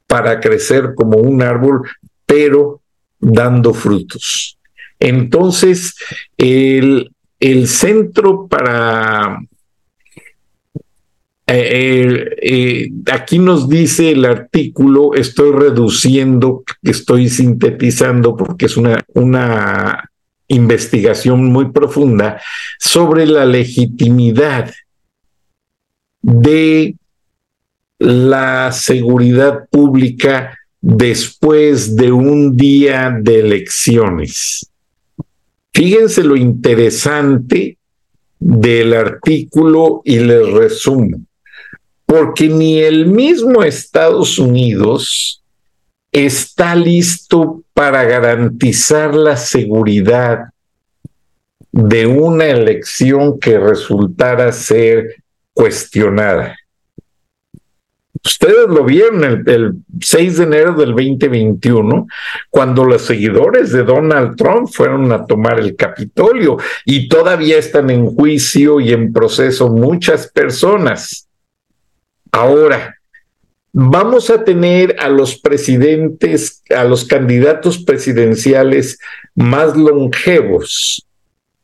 [0.06, 1.88] para crecer como un árbol,
[2.26, 2.82] pero
[3.18, 4.58] dando frutos.
[4.98, 5.94] Entonces,
[6.36, 9.40] el, el centro para
[11.54, 20.10] eh, eh, aquí nos dice el artículo, estoy reduciendo, estoy sintetizando porque es una, una
[20.48, 22.40] investigación muy profunda
[22.78, 24.72] sobre la legitimidad
[26.22, 26.96] de
[27.98, 34.70] la seguridad pública después de un día de elecciones.
[35.74, 37.78] Fíjense lo interesante
[38.38, 41.20] del artículo y les resumo
[42.12, 45.42] porque ni el mismo Estados Unidos
[46.12, 50.50] está listo para garantizar la seguridad
[51.70, 55.22] de una elección que resultara ser
[55.54, 56.54] cuestionada.
[58.22, 62.08] Ustedes lo vieron el, 6 de enero del 2021,
[62.50, 68.04] cuando los seguidores de Donald Trump fueron a tomar el Capitolio y todavía están en
[68.04, 71.26] juicio y en proceso muchas personas.
[72.32, 72.98] Ahora,
[73.72, 78.98] vamos a tener a los presidentes, a los candidatos presidenciales
[79.34, 81.06] más longevos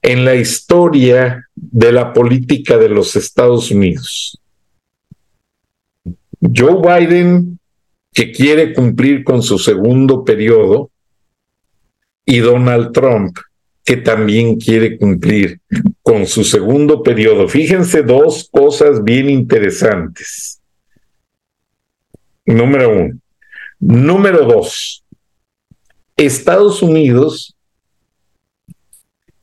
[0.03, 4.39] en la historia de la política de los Estados Unidos.
[6.41, 7.59] Joe Biden,
[8.13, 10.91] que quiere cumplir con su segundo periodo,
[12.25, 13.39] y Donald Trump,
[13.83, 15.61] que también quiere cumplir
[16.03, 17.49] con su segundo periodo.
[17.49, 20.58] Fíjense dos cosas bien interesantes.
[22.49, 23.21] Número uno.
[23.79, 25.05] Número dos.
[26.17, 27.55] Estados Unidos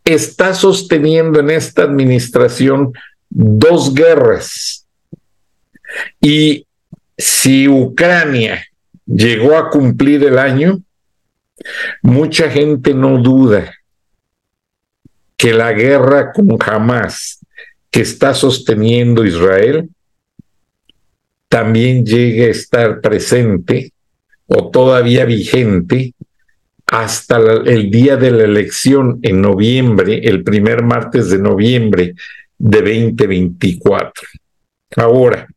[0.04, 2.94] está sosteniendo en esta administración
[3.30, 4.88] dos guerras.
[6.20, 6.66] Y
[7.16, 8.66] si Ucrania
[9.06, 10.82] llegó a cumplir el año,
[12.02, 13.72] mucha gente no duda
[15.38, 17.40] que la guerra con Hamas
[17.92, 19.90] que está sosteniendo Israel
[21.50, 23.92] también llegue a estar presente
[24.48, 26.14] o todavía vigente
[26.88, 32.14] hasta el día de la elección en noviembre, el primer martes de noviembre
[32.58, 34.28] de 2024.
[34.98, 35.48] Ahora,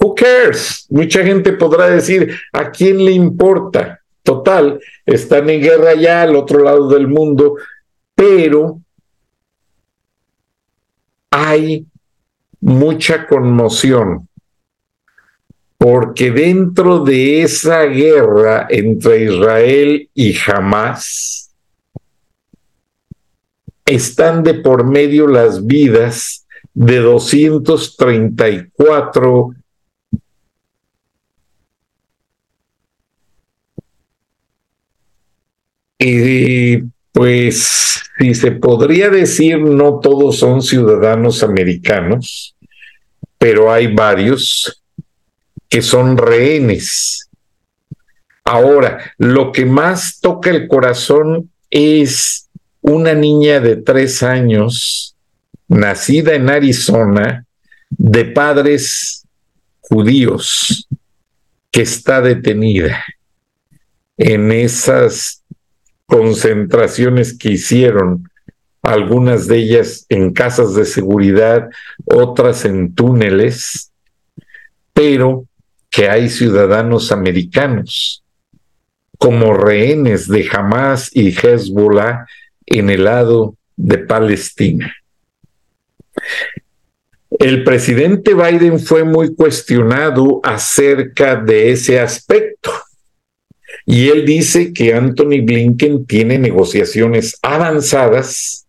[0.00, 0.86] who cares?
[0.90, 4.00] Mucha gente podrá decir, ¿a quién le importa?
[4.22, 7.56] Total, están en guerra ya al otro lado del mundo,
[8.14, 8.80] pero
[11.30, 11.86] hay
[12.60, 14.28] mucha conmoción
[15.78, 21.50] porque dentro de esa guerra entre Israel y Hamas
[23.84, 29.50] están de por medio las vidas de 234
[35.98, 42.56] eh, pues si se podría decir, no todos son ciudadanos americanos,
[43.36, 44.82] pero hay varios
[45.76, 47.28] que son rehenes.
[48.44, 52.48] Ahora, lo que más toca el corazón es
[52.80, 55.14] una niña de tres años,
[55.68, 57.44] nacida en Arizona,
[57.90, 59.26] de padres
[59.80, 60.88] judíos,
[61.70, 63.04] que está detenida
[64.16, 65.42] en esas
[66.06, 68.30] concentraciones que hicieron,
[68.80, 71.68] algunas de ellas en casas de seguridad,
[72.06, 73.92] otras en túneles,
[74.94, 75.44] pero
[75.96, 78.22] que hay ciudadanos americanos
[79.16, 82.26] como rehenes de Hamas y Hezbollah
[82.66, 84.94] en el lado de Palestina.
[87.38, 92.72] El presidente Biden fue muy cuestionado acerca de ese aspecto.
[93.86, 98.66] Y él dice que Anthony Blinken tiene negociaciones avanzadas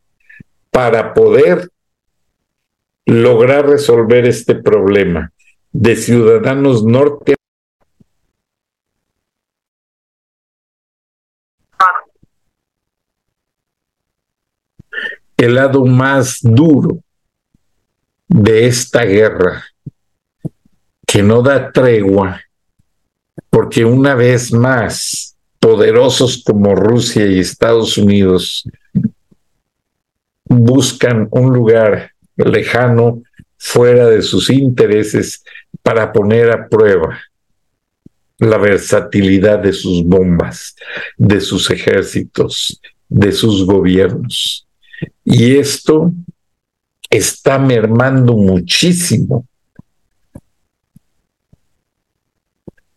[0.71, 1.67] para poder
[3.05, 5.33] lograr resolver este problema
[5.71, 7.35] de ciudadanos norte.
[15.37, 16.99] El lado más duro
[18.27, 19.63] de esta guerra
[21.05, 22.41] que no da tregua,
[23.49, 28.63] porque una vez más, poderosos como Rusia y Estados Unidos
[30.45, 33.21] buscan un lugar lejano
[33.57, 35.43] fuera de sus intereses
[35.81, 37.19] para poner a prueba
[38.39, 40.75] la versatilidad de sus bombas,
[41.17, 44.67] de sus ejércitos, de sus gobiernos.
[45.23, 46.11] Y esto
[47.09, 49.47] está mermando muchísimo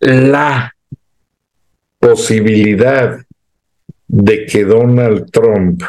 [0.01, 0.75] la
[1.99, 3.19] posibilidad
[4.09, 5.83] de que Donald Trump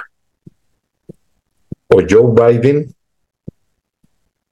[1.87, 2.93] o Joe Biden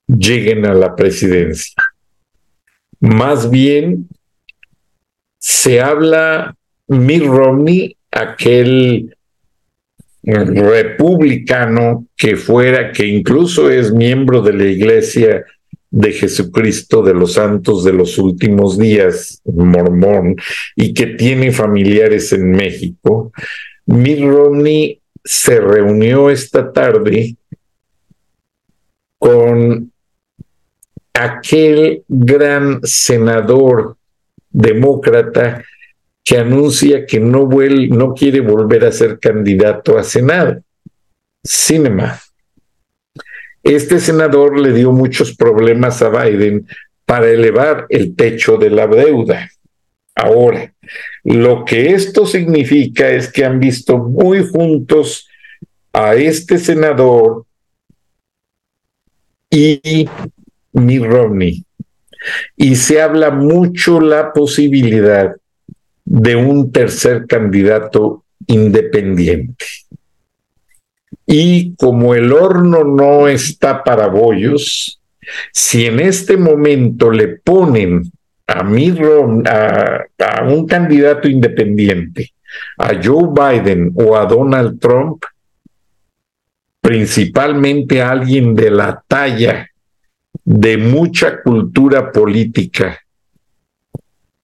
[0.07, 1.83] lleguen a la presidencia.
[2.99, 4.09] Más bien
[5.37, 6.55] se habla
[6.87, 9.15] Mitt Romney, aquel
[10.23, 15.45] republicano que fuera, que incluso es miembro de la Iglesia
[15.91, 20.35] de Jesucristo de los Santos de los Últimos Días, mormón,
[20.75, 23.31] y que tiene familiares en México,
[23.85, 27.35] Mitt Romney se reunió esta tarde
[29.17, 29.88] con
[31.19, 33.97] aquel gran senador
[34.49, 35.63] demócrata
[36.23, 37.49] que anuncia que no,
[37.89, 40.61] no quiere volver a ser candidato a Senado.
[41.43, 42.19] Cinema.
[43.63, 46.65] Este senador le dio muchos problemas a Biden
[47.05, 49.49] para elevar el techo de la deuda.
[50.15, 50.73] Ahora,
[51.23, 55.27] lo que esto significa es que han visto muy juntos
[55.91, 57.45] a este senador
[59.49, 60.07] y
[60.73, 61.63] Mitt Romney.
[62.55, 65.35] Y se habla mucho la posibilidad
[66.05, 69.65] de un tercer candidato independiente.
[71.25, 74.99] Y como el horno no está para bollos,
[75.53, 78.11] si en este momento le ponen
[78.47, 78.61] a,
[80.17, 82.31] a, un candidato independiente,
[82.77, 85.23] a Joe Biden o a Donald Trump,
[86.81, 89.69] principalmente a alguien de la talla
[90.49, 92.99] de mucha cultura política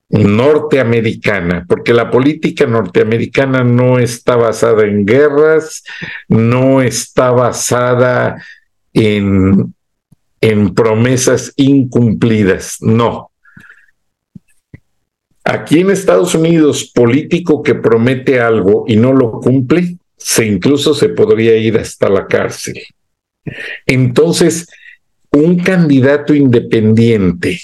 [0.07, 5.83] norteamericana, porque la política norteamericana no está basada en guerras,
[6.29, 8.39] no está basada
[8.93, 9.73] en,
[10.41, 13.31] en promesas incumplidas, no.
[15.43, 21.09] Aquí en Estados Unidos, político que promete algo y no lo cumple, se incluso se
[21.09, 22.79] podría ir hasta la cárcel.
[23.87, 24.67] Entonces,
[25.31, 27.59] un candidato independiente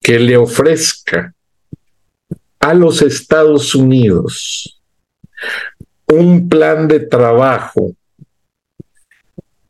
[0.00, 1.34] que le ofrezca
[2.60, 4.80] a los Estados Unidos
[6.06, 7.94] un plan de trabajo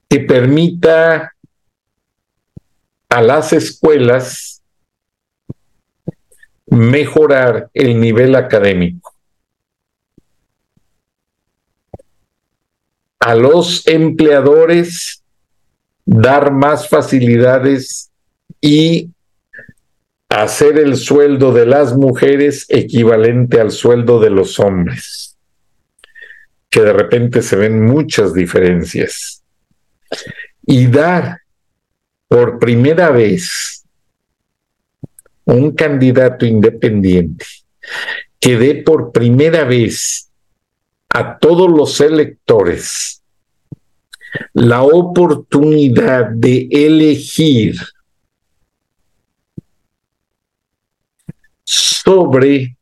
[0.09, 1.35] que permita
[3.09, 4.63] a las escuelas
[6.67, 9.15] mejorar el nivel académico.
[13.19, 15.24] A los empleadores
[16.05, 18.11] dar más facilidades
[18.61, 19.11] y
[20.29, 25.37] hacer el sueldo de las mujeres equivalente al sueldo de los hombres,
[26.69, 29.43] que de repente se ven muchas diferencias.
[30.67, 31.41] Y dar
[32.29, 33.85] por primera vez
[35.45, 37.45] un candidato independiente
[38.41, 40.31] que dé por primera vez
[41.11, 43.23] a todos los electores
[44.53, 47.77] la oportunidad de elegir
[51.65, 52.77] sobre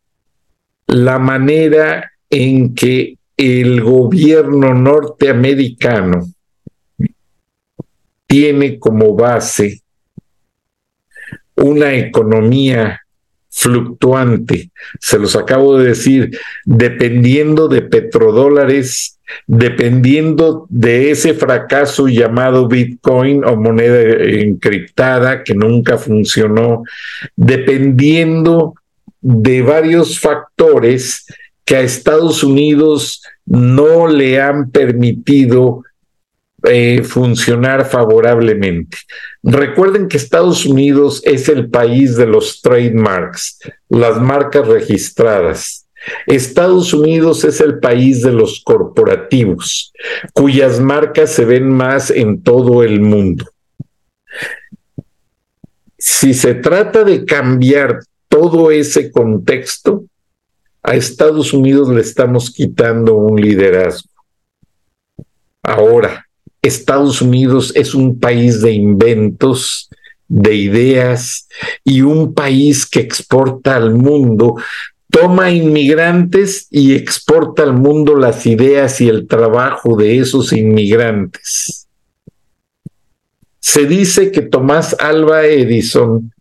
[0.87, 6.27] la manera en que el gobierno norteamericano
[8.27, 9.83] tiene como base
[11.57, 13.01] una economía
[13.51, 14.71] fluctuante.
[14.99, 23.57] Se los acabo de decir, dependiendo de petrodólares, dependiendo de ese fracaso llamado Bitcoin o
[23.57, 26.85] moneda encriptada que nunca funcionó,
[27.37, 28.75] dependiendo
[29.21, 31.25] de varios factores
[31.65, 35.83] que a Estados Unidos no le han permitido
[36.65, 38.99] eh, funcionar favorablemente.
[39.43, 43.59] Recuerden que Estados Unidos es el país de los trademarks,
[43.89, 45.89] las marcas registradas.
[46.27, 49.93] Estados Unidos es el país de los corporativos,
[50.33, 53.47] cuyas marcas se ven más en todo el mundo.
[55.99, 60.05] Si se trata de cambiar todo ese contexto,
[60.83, 64.11] a Estados Unidos le estamos quitando un liderazgo.
[65.63, 66.27] Ahora,
[66.61, 69.89] Estados Unidos es un país de inventos,
[70.27, 71.47] de ideas
[71.85, 74.57] y un país que exporta al mundo,
[75.13, 81.87] toma inmigrantes y exporta al mundo las ideas y el trabajo de esos inmigrantes.
[83.61, 86.33] Se dice que Tomás Alba Edison,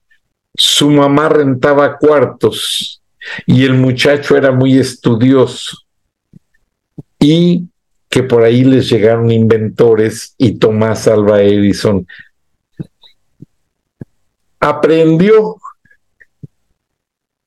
[0.55, 3.01] su mamá rentaba cuartos
[3.45, 5.77] y el muchacho era muy estudioso.
[7.19, 7.67] Y
[8.09, 12.07] que por ahí les llegaron inventores y Tomás Alva Edison
[14.61, 15.57] aprendió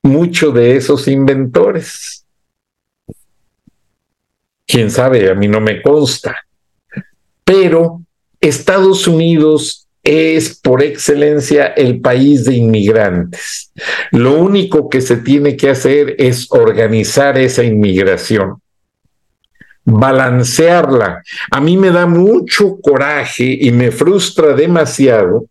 [0.05, 2.25] mucho de esos inventores.
[4.65, 6.35] Quién sabe, a mí no me consta.
[7.43, 8.01] Pero
[8.39, 13.71] Estados Unidos es por excelencia el país de inmigrantes.
[14.11, 18.61] Lo único que se tiene que hacer es organizar esa inmigración
[19.85, 21.21] balancearla.
[21.51, 25.45] A mí me da mucho coraje y me frustra demasiado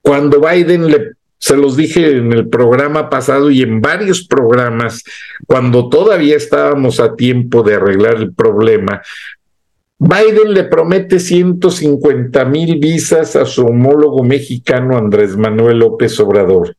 [0.00, 5.02] cuando Biden le se los dije en el programa pasado y en varios programas,
[5.46, 9.00] cuando todavía estábamos a tiempo de arreglar el problema,
[9.98, 16.76] Biden le promete 150 mil visas a su homólogo mexicano Andrés Manuel López Obrador.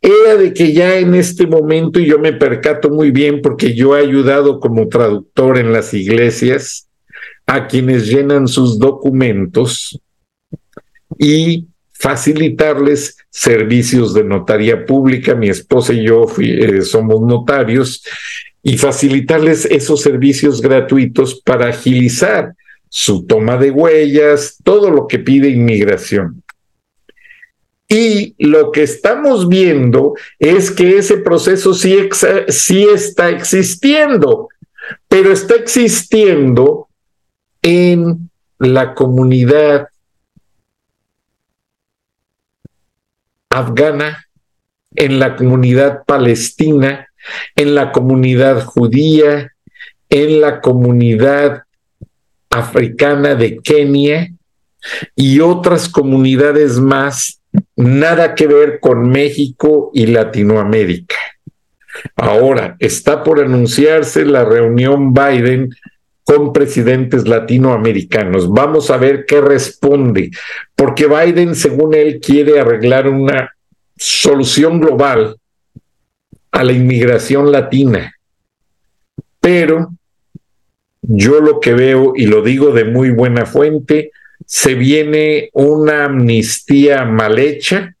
[0.00, 3.96] Era de que ya en este momento, y yo me percato muy bien porque yo
[3.96, 6.88] he ayudado como traductor en las iglesias
[7.46, 9.98] a quienes llenan sus documentos
[11.18, 15.34] y facilitarles servicios de notaría pública.
[15.34, 18.04] Mi esposa y yo eh, somos notarios
[18.62, 22.54] y facilitarles esos servicios gratuitos para agilizar
[22.88, 26.42] su toma de huellas, todo lo que pide inmigración.
[27.88, 32.08] Y lo que estamos viendo es que ese proceso sí,
[32.48, 34.48] sí está existiendo,
[35.08, 36.88] pero está existiendo
[37.62, 39.88] en la comunidad
[43.58, 44.26] afgana,
[44.96, 47.08] en la comunidad palestina,
[47.56, 49.52] en la comunidad judía,
[50.08, 51.64] en la comunidad
[52.50, 54.32] africana de Kenia
[55.16, 57.40] y otras comunidades más
[57.76, 61.16] nada que ver con México y Latinoamérica.
[62.16, 65.70] Ahora, está por anunciarse la reunión Biden
[66.24, 68.50] con presidentes latinoamericanos.
[68.50, 70.30] Vamos a ver qué responde,
[70.74, 73.54] porque Biden, según él, quiere arreglar una
[73.96, 75.36] solución global
[76.50, 78.14] a la inmigración latina.
[79.40, 79.90] Pero
[81.02, 84.10] yo lo que veo, y lo digo de muy buena fuente,
[84.46, 87.94] se viene una amnistía mal hecha,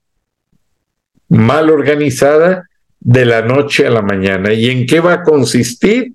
[1.28, 2.68] mal organizada,
[3.04, 4.52] de la noche a la mañana.
[4.54, 6.14] ¿Y en qué va a consistir?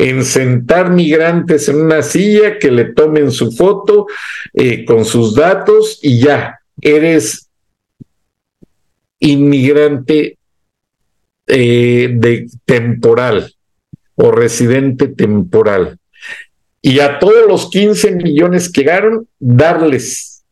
[0.00, 4.06] En sentar migrantes en una silla, que le tomen su foto
[4.54, 7.48] eh, con sus datos y ya, eres
[9.18, 10.38] inmigrante
[11.46, 13.52] eh, de temporal
[14.14, 15.98] o residente temporal
[16.80, 20.44] y a todos los 15 millones que llegaron, darles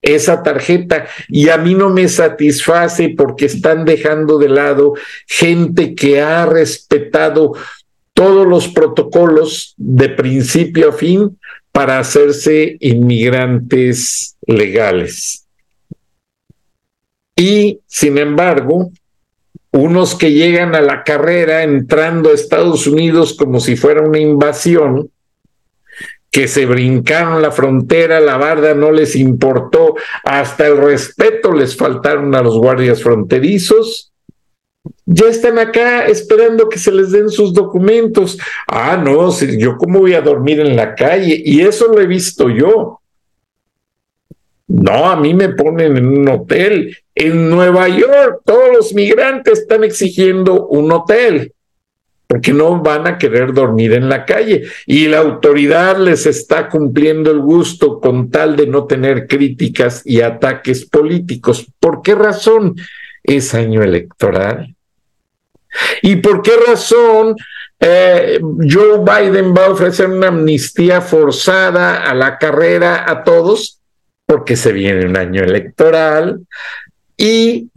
[0.00, 1.06] esa tarjeta.
[1.28, 4.94] Y a mí no me satisface porque están dejando de lado
[5.28, 7.52] gente que ha respetado
[8.22, 11.40] todos los protocolos de principio a fin
[11.72, 15.44] para hacerse inmigrantes legales.
[17.34, 18.92] Y, sin embargo,
[19.72, 25.10] unos que llegan a la carrera entrando a Estados Unidos como si fuera una invasión,
[26.30, 32.32] que se brincaron la frontera, la barda no les importó, hasta el respeto les faltaron
[32.36, 34.11] a los guardias fronterizos.
[35.04, 38.38] Ya están acá esperando que se les den sus documentos.
[38.68, 41.40] Ah, no, yo cómo voy a dormir en la calle.
[41.44, 43.00] Y eso lo he visto yo.
[44.68, 46.96] No, a mí me ponen en un hotel.
[47.14, 51.52] En Nueva York, todos los migrantes están exigiendo un hotel
[52.32, 57.30] porque no van a querer dormir en la calle y la autoridad les está cumpliendo
[57.30, 61.66] el gusto con tal de no tener críticas y ataques políticos.
[61.78, 62.74] ¿Por qué razón?
[63.22, 64.74] Es año electoral.
[66.02, 67.36] ¿Y por qué razón
[67.80, 73.80] eh, Joe Biden va a ofrecer una amnistía forzada a la carrera a todos?
[74.26, 76.46] Porque se viene un año electoral
[77.16, 77.68] y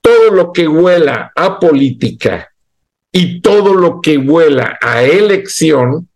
[0.00, 2.50] todo lo que huela a política
[3.10, 6.08] y todo lo que vuela a elección,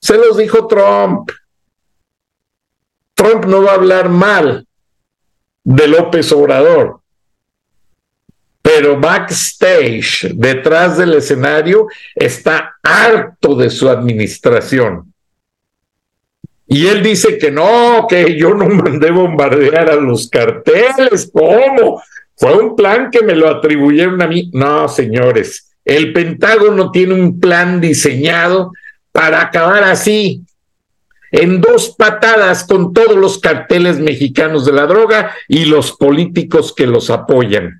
[0.00, 1.30] se los dijo Trump.
[3.14, 4.66] Trump no va a hablar mal
[5.64, 6.99] de López Obrador,
[8.72, 15.12] pero backstage, detrás del escenario, está harto de su administración.
[16.68, 21.28] Y él dice que no, que yo no mandé bombardear a los carteles.
[21.32, 22.00] ¿Cómo?
[22.36, 24.50] Fue un plan que me lo atribuyeron a mí.
[24.52, 28.70] No, señores, el Pentágono tiene un plan diseñado
[29.10, 30.44] para acabar así,
[31.32, 36.86] en dos patadas con todos los carteles mexicanos de la droga y los políticos que
[36.86, 37.79] los apoyan.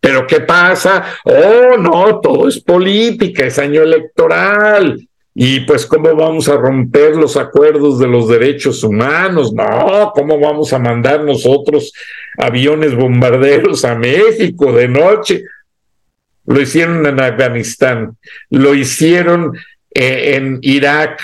[0.00, 1.04] Pero ¿qué pasa?
[1.24, 5.06] Oh, no, todo es política, es año electoral.
[5.34, 9.52] Y pues, ¿cómo vamos a romper los acuerdos de los derechos humanos?
[9.52, 11.92] No, ¿cómo vamos a mandar nosotros
[12.36, 15.42] aviones bombarderos a México de noche?
[16.48, 18.16] lo hicieron en Afganistán,
[18.48, 19.54] lo hicieron
[19.94, 21.22] eh, en Irak,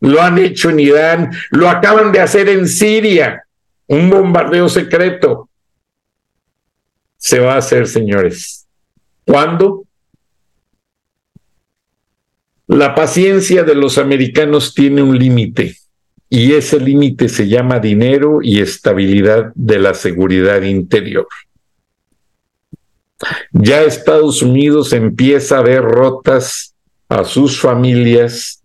[0.00, 3.44] lo han hecho en Irán, lo acaban de hacer en Siria,
[3.86, 5.50] un bombardeo secreto.
[7.24, 8.66] Se va a hacer, señores.
[9.26, 9.86] ¿Cuándo?
[12.66, 15.74] La paciencia de los americanos tiene un límite
[16.28, 21.26] y ese límite se llama dinero y estabilidad de la seguridad interior.
[23.52, 26.74] Ya Estados Unidos empieza a ver rotas
[27.08, 28.60] a sus familias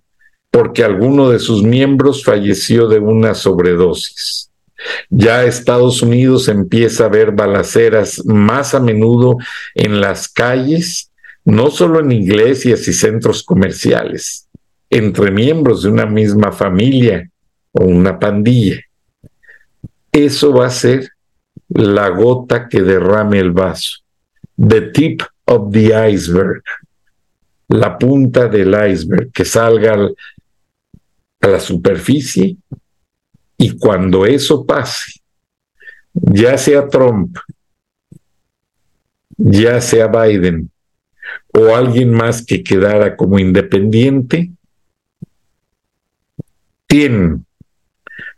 [0.52, 4.49] porque alguno de sus miembros falleció de una sobredosis.
[5.10, 9.38] Ya Estados Unidos empieza a ver balaceras más a menudo
[9.76, 11.12] en las calles,
[11.46, 14.48] no solo en iglesias y centros comerciales,
[14.90, 17.30] entre miembros de una misma familia
[17.72, 18.80] o una pandilla.
[20.12, 21.10] Eso va a ser
[21.70, 24.00] la gota que derrame el vaso
[24.60, 26.62] the tip of the iceberg,
[27.70, 29.94] la punta del iceberg, que salga
[31.42, 32.58] a la superficie
[33.62, 35.20] y cuando eso pase,
[36.14, 37.38] ya sea Trump,
[39.38, 40.72] ya sea Biden
[41.54, 44.52] o alguien más que quedara como independiente,
[46.88, 47.46] tienen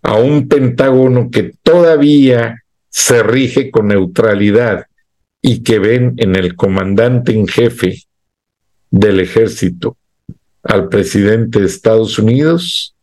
[0.01, 4.87] a un Pentágono que todavía se rige con neutralidad
[5.39, 8.01] y que ven en el comandante en jefe
[8.89, 9.97] del ejército
[10.63, 12.95] al presidente de Estados Unidos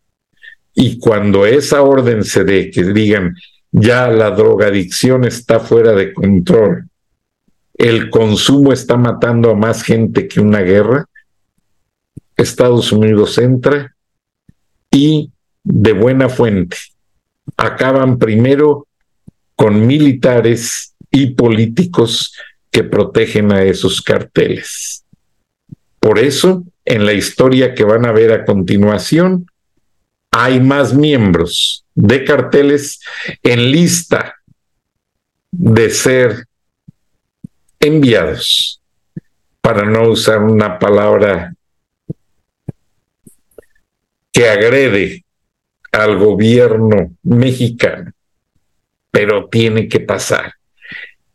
[0.80, 3.34] y cuando esa orden se dé, que digan,
[3.72, 6.88] ya la drogadicción está fuera de control,
[7.74, 11.06] el consumo está matando a más gente que una guerra,
[12.36, 13.96] Estados Unidos entra
[14.88, 15.32] y
[15.64, 16.76] de buena fuente
[17.56, 18.86] acaban primero
[19.56, 22.34] con militares y políticos
[22.70, 25.04] que protegen a esos carteles.
[25.98, 29.46] Por eso, en la historia que van a ver a continuación,
[30.30, 33.00] hay más miembros de carteles
[33.42, 34.36] en lista
[35.50, 36.46] de ser
[37.80, 38.80] enviados,
[39.60, 41.54] para no usar una palabra
[44.32, 45.24] que agrede
[45.92, 48.12] al gobierno mexicano,
[49.10, 50.54] pero tiene que pasar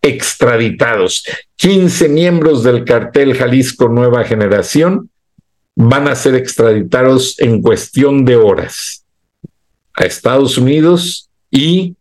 [0.01, 1.23] extraditados.
[1.55, 5.09] 15 miembros del cartel Jalisco Nueva Generación
[5.76, 9.05] van a ser extraditados en cuestión de horas
[9.95, 11.95] a Estados Unidos y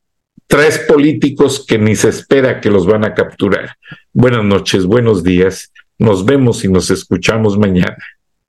[0.47, 3.77] tres políticos que ni se espera que los van a capturar.
[4.13, 5.73] Buenas noches, buenos días.
[5.99, 7.97] Nos vemos y nos escuchamos mañana.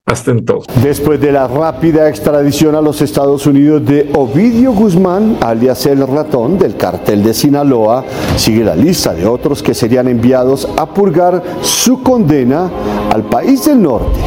[0.06, 0.84] Hasta entonces.
[0.84, 6.60] Después de la rápida extradición a los Estados Unidos de Ovidio Guzmán, alias el ratón
[6.60, 8.04] del cartel de Sinaloa,
[8.36, 12.70] sigue la lista de otros que serían enviados a purgar su condena
[13.14, 14.20] al país del norte.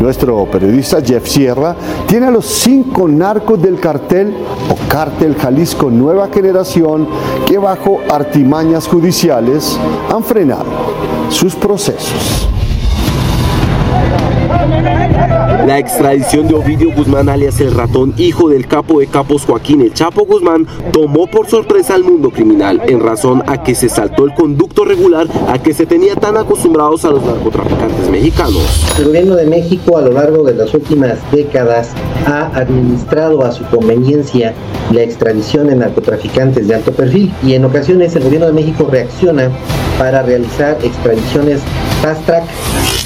[0.00, 1.74] Nuestro periodista Jeff Sierra
[2.06, 4.34] tiene a los cinco narcos del cartel
[4.68, 7.08] o cártel Jalisco Nueva Generación
[7.46, 9.78] que bajo artimañas judiciales
[10.12, 10.66] han frenado
[11.30, 12.48] sus procesos.
[15.66, 19.92] La extradición de Ovidio Guzmán alias el ratón, hijo del capo de capos Joaquín El
[19.92, 24.34] Chapo Guzmán, tomó por sorpresa al mundo criminal en razón a que se saltó el
[24.34, 28.94] conducto regular a que se tenía tan acostumbrados a los narcotraficantes mexicanos.
[28.98, 31.90] El gobierno de México a lo largo de las últimas décadas
[32.26, 34.54] ha administrado a su conveniencia
[34.92, 39.50] la extradición de narcotraficantes de alto perfil y en ocasiones el gobierno de México reacciona
[39.98, 41.60] para realizar extradiciones
[42.02, 42.44] fast track,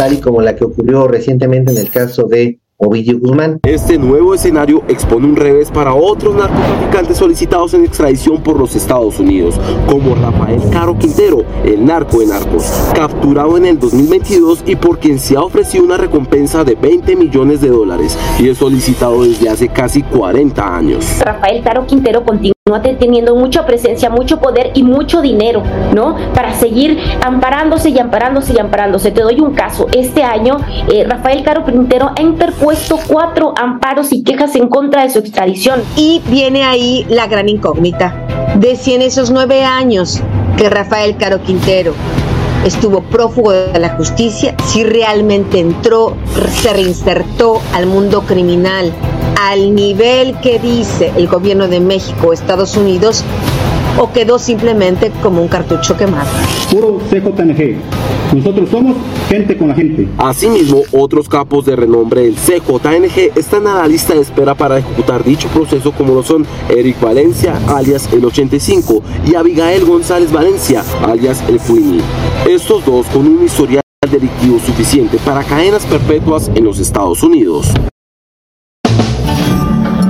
[0.01, 3.61] tal y como la que ocurrió recientemente en el caso de Ovidio Guzmán.
[3.64, 9.20] Este nuevo escenario expone un revés para otros narcotraficantes solicitados en extradición por los Estados
[9.20, 15.01] Unidos, como Rafael Caro Quintero, el narco de narcos, capturado en el 2022 y por
[15.01, 19.51] quien se ha ofrecido una recompensa de 20 millones de dólares y es solicitado desde
[19.51, 21.05] hace casi 40 años.
[21.20, 22.55] Rafael Caro Quintero continúa
[22.98, 26.16] teniendo mucha presencia, mucho poder y mucho dinero, ¿no?
[26.34, 29.11] Para seguir amparándose y amparándose y amparándose.
[29.11, 29.88] Te doy un caso.
[29.92, 30.58] Este año,
[30.92, 35.82] eh, Rafael Caro Quintero ha interpuesto cuatro amparos y quejas en contra de su extradición.
[35.96, 38.14] Y viene ahí la gran incógnita
[38.56, 40.20] de en esos nueve años
[40.56, 41.94] que Rafael Caro Quintero
[42.64, 46.16] estuvo prófugo de la justicia, si realmente entró,
[46.61, 48.92] se reinsertó al mundo criminal
[49.40, 53.24] al nivel que dice el gobierno de México o Estados Unidos
[53.98, 56.28] o quedó simplemente como un cartucho quemado.
[56.70, 57.78] Puro CJNG.
[58.33, 58.97] Nosotros somos
[59.28, 60.09] gente con la gente.
[60.18, 65.24] Asimismo, otros capos de renombre del CJNG están a la lista de espera para ejecutar
[65.24, 71.43] dicho proceso como lo son Eric Valencia, alias el 85, y Abigail González Valencia, alias
[71.49, 72.03] el Queenie.
[72.49, 77.66] Estos dos con un historial delictivo suficiente para cadenas perpetuas en los Estados Unidos.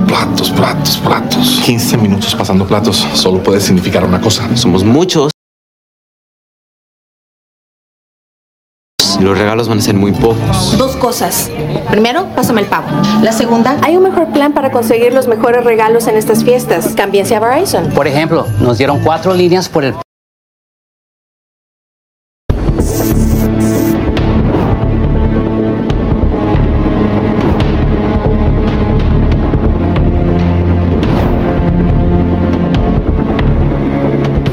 [0.07, 1.61] Platos, platos, platos.
[1.65, 4.55] 15 minutos pasando platos solo puede significar una cosa.
[4.55, 5.31] Somos muchos.
[9.21, 10.75] Y los regalos van a ser muy pocos.
[10.79, 11.51] Dos cosas.
[11.91, 12.87] Primero, pásame el pavo.
[13.21, 16.95] La segunda, hay un mejor plan para conseguir los mejores regalos en estas fiestas.
[16.95, 17.91] Cámbiense a Verizon.
[17.91, 19.93] Por ejemplo, nos dieron cuatro líneas por el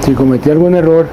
[0.09, 1.07] Si cometí algún error,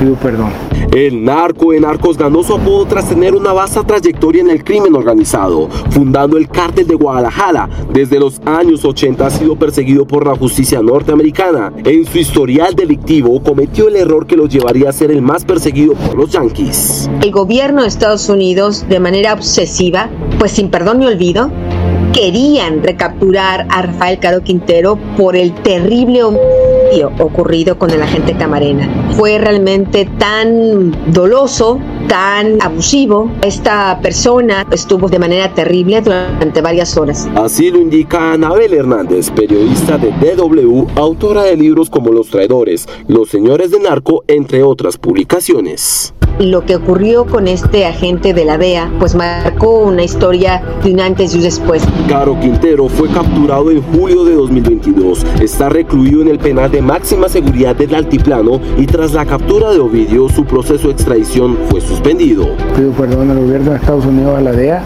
[0.00, 0.50] pido perdón.
[0.90, 4.96] El narco de narcos ganó su apodo tras tener una vasta trayectoria en el crimen
[4.96, 7.70] organizado, fundando el cártel de Guadalajara.
[7.92, 11.72] Desde los años 80 ha sido perseguido por la justicia norteamericana.
[11.84, 15.94] En su historial delictivo cometió el error que lo llevaría a ser el más perseguido
[15.94, 17.08] por los yanquis.
[17.22, 21.52] El gobierno de Estados Unidos, de manera obsesiva, pues sin perdón ni olvido,
[22.12, 26.59] querían recapturar a Rafael Caro Quintero por el terrible homicidio
[27.18, 29.12] ocurrido con el agente Camarena.
[29.12, 31.78] Fue realmente tan doloso,
[32.08, 33.30] tan abusivo.
[33.42, 37.28] Esta persona estuvo de manera terrible durante varias horas.
[37.34, 43.28] Así lo indica Anabel Hernández, periodista de DW, autora de libros como Los Traidores, Los
[43.28, 48.90] Señores de Narco, entre otras publicaciones lo que ocurrió con este agente de la DEA,
[48.98, 51.82] pues marcó una historia de un antes y un después.
[52.08, 55.24] Caro Quintero fue capturado en julio de 2022.
[55.40, 59.80] Está recluido en el penal de máxima seguridad del Altiplano y tras la captura de
[59.80, 62.56] Ovidio, su proceso de extradición fue suspendido.
[62.76, 64.82] Pido perdón al gobierno de Estados Unidos, a la DEA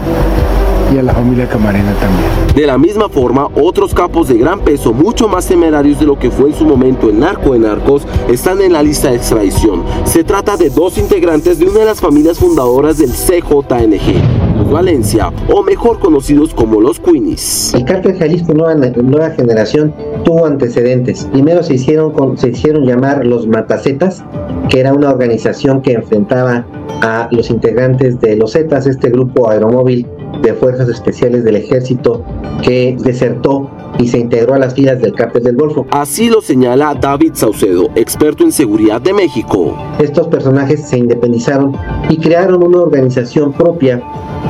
[0.93, 2.55] y a la familia Camarena también.
[2.55, 6.31] De la misma forma, otros capos de gran peso, mucho más temerarios de lo que
[6.31, 9.83] fue en su momento el narco de narcos, están en la lista de extradición.
[10.03, 15.63] Se trata de dos integrantes de una de las familias fundadoras del CJNG, Valencia, o
[15.63, 17.73] mejor conocidos como los Queenies.
[17.73, 19.93] El cártel Jalisco Nueva, Nueva Generación
[20.23, 21.27] tuvo antecedentes.
[21.31, 24.23] Primero se hicieron, con, se hicieron llamar los Matacetas,
[24.69, 26.65] que era una organización que enfrentaba
[27.01, 30.07] a los integrantes de los Zetas, este grupo aeromóvil
[30.41, 32.23] de fuerzas especiales del ejército
[32.61, 33.69] que desertó
[33.99, 35.85] y se integró a las filas del cártel del Golfo.
[35.91, 39.75] Así lo señala David Saucedo, experto en seguridad de México.
[39.99, 41.75] Estos personajes se independizaron
[42.09, 44.01] y crearon una organización propia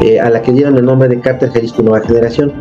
[0.01, 2.53] eh, a la que dieron el nombre de Cártel Jalisco Nueva Generación.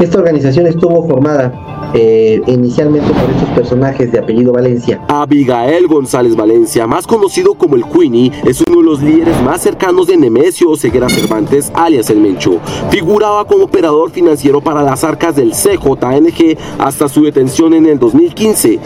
[0.00, 1.52] Esta organización estuvo formada
[1.94, 5.00] eh, inicialmente por estos personajes de apellido Valencia.
[5.08, 10.08] Abigael González Valencia, más conocido como el Queenie, es uno de los líderes más cercanos
[10.08, 12.53] de Nemesio Ceguera Cervantes, alias El Mencho.
[12.90, 18.80] Figuraba como operador financiero para las arcas del CJNG hasta su detención en el 2015.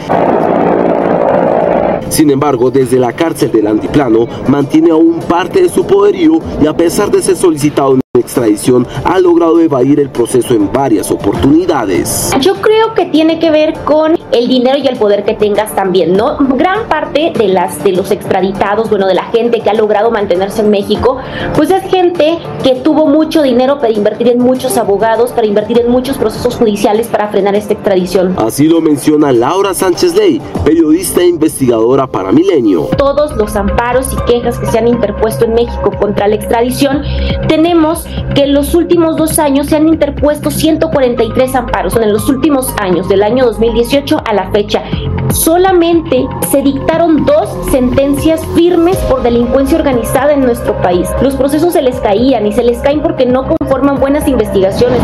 [2.11, 6.77] Sin embargo, desde la cárcel del Antiplano mantiene aún parte de su poderío y a
[6.77, 7.99] pesar de ser solicitado
[8.29, 12.31] extradición ha logrado evadir el proceso en varias oportunidades.
[12.41, 16.13] Yo creo que tiene que ver con el dinero y el poder que tengas también,
[16.13, 16.37] ¿no?
[16.39, 20.61] Gran parte de las de los extraditados, bueno, de la gente que ha logrado mantenerse
[20.61, 21.17] en México,
[21.57, 25.91] pues es gente que tuvo mucho dinero para invertir en muchos abogados, para invertir en
[25.91, 28.35] muchos procesos judiciales para frenar esta extradición.
[28.39, 32.91] Así lo menciona Laura Sánchez Ley, periodista e investigadora para Milenio.
[32.99, 37.03] Todos los amparos y quejas que se han interpuesto en México contra la extradición,
[37.49, 38.05] tenemos
[38.35, 43.09] que en los últimos dos años se han interpuesto 143 amparos, en los últimos años,
[43.09, 44.83] del año 2018 a la fecha.
[45.33, 51.09] Solamente se dictaron dos sentencias firmes por delincuencia organizada en nuestro país.
[51.23, 55.01] Los procesos se les caían y se les caen porque no conforman buenas investigaciones.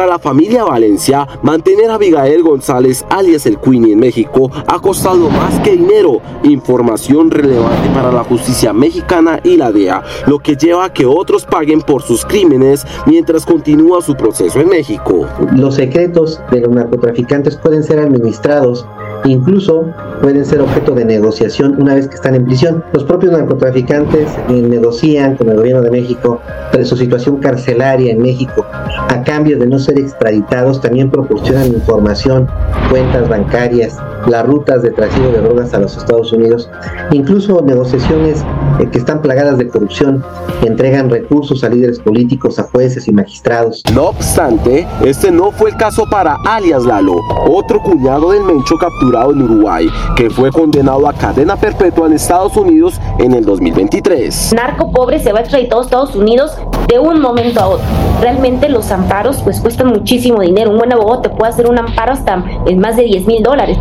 [0.00, 5.28] Para la familia Valencia, mantener a Abigail González, alias el Queenie en México, ha costado
[5.28, 10.86] más que dinero, información relevante para la justicia mexicana y la DEA, lo que lleva
[10.86, 15.26] a que otros paguen por sus crímenes mientras continúa su proceso en México.
[15.54, 18.86] Los secretos de los narcotraficantes pueden ser administrados
[19.24, 19.86] incluso
[20.22, 22.84] pueden ser objeto de negociación una vez que están en prisión.
[22.92, 26.40] Los propios narcotraficantes negocian con el gobierno de México
[26.84, 28.64] su situación carcelaria en México.
[28.72, 32.48] A cambio de no ser extraditados, también proporcionan información,
[32.90, 33.96] cuentas bancarias,
[34.26, 36.70] las rutas de trasiego de drogas a los Estados Unidos,
[37.12, 38.44] incluso negociaciones
[38.80, 40.24] eh, que están plagadas de corrupción,
[40.62, 43.82] entregan recursos a líderes políticos, a jueces y magistrados.
[43.94, 47.16] No obstante, este no fue el caso para alias Lalo,
[47.48, 52.56] otro cuñado del Mencho capturado en Uruguay, que fue condenado a cadena perpetua en Estados
[52.56, 54.54] Unidos en el 2023.
[54.54, 56.56] Narco pobre se va extraditado a Estados Unidos
[56.88, 57.86] de un momento a otro.
[58.20, 60.70] Realmente los amparos pues cuestan muchísimo dinero.
[60.70, 63.78] Un buen abogado te puede hacer un amparo hasta en más de 10 mil dólares.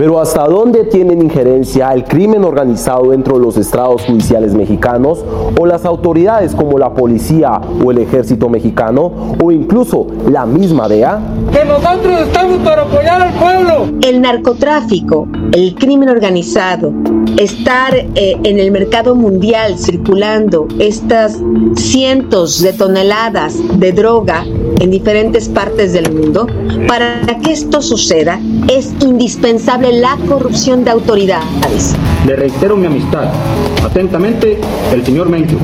[0.00, 5.22] Pero ¿hasta dónde tienen injerencia el crimen organizado dentro de los estrados judiciales mexicanos
[5.60, 11.20] o las autoridades como la policía o el ejército mexicano o incluso la misma DEA?
[11.52, 13.98] Que nosotros estamos para apoyar al pueblo.
[14.00, 16.94] El narcotráfico, el crimen organizado,
[17.36, 21.38] estar eh, en el mercado mundial circulando estas
[21.76, 24.46] cientos de toneladas de droga
[24.78, 26.46] en diferentes partes del mundo,
[26.86, 31.94] para que esto suceda es indispensable la corrupción de autoridades.
[32.26, 33.30] Le reitero mi amistad.
[33.84, 34.58] Atentamente,
[34.92, 35.56] el señor Mencho.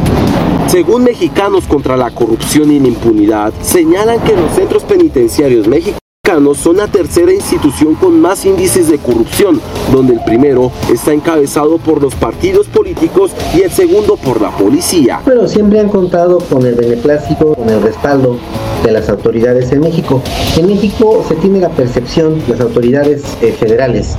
[0.69, 6.06] Según Mexicanos contra la Corrupción y la Impunidad, señalan que los centros penitenciarios mexicanos
[6.55, 9.61] son la tercera institución con más índices de corrupción,
[9.93, 15.21] donde el primero está encabezado por los partidos políticos y el segundo por la policía.
[15.25, 18.39] Pero siempre han contado con el beneplácito, con el respaldo
[18.85, 20.21] de las autoridades en México.
[20.59, 24.17] En México se tiene la percepción, las autoridades eh, federales,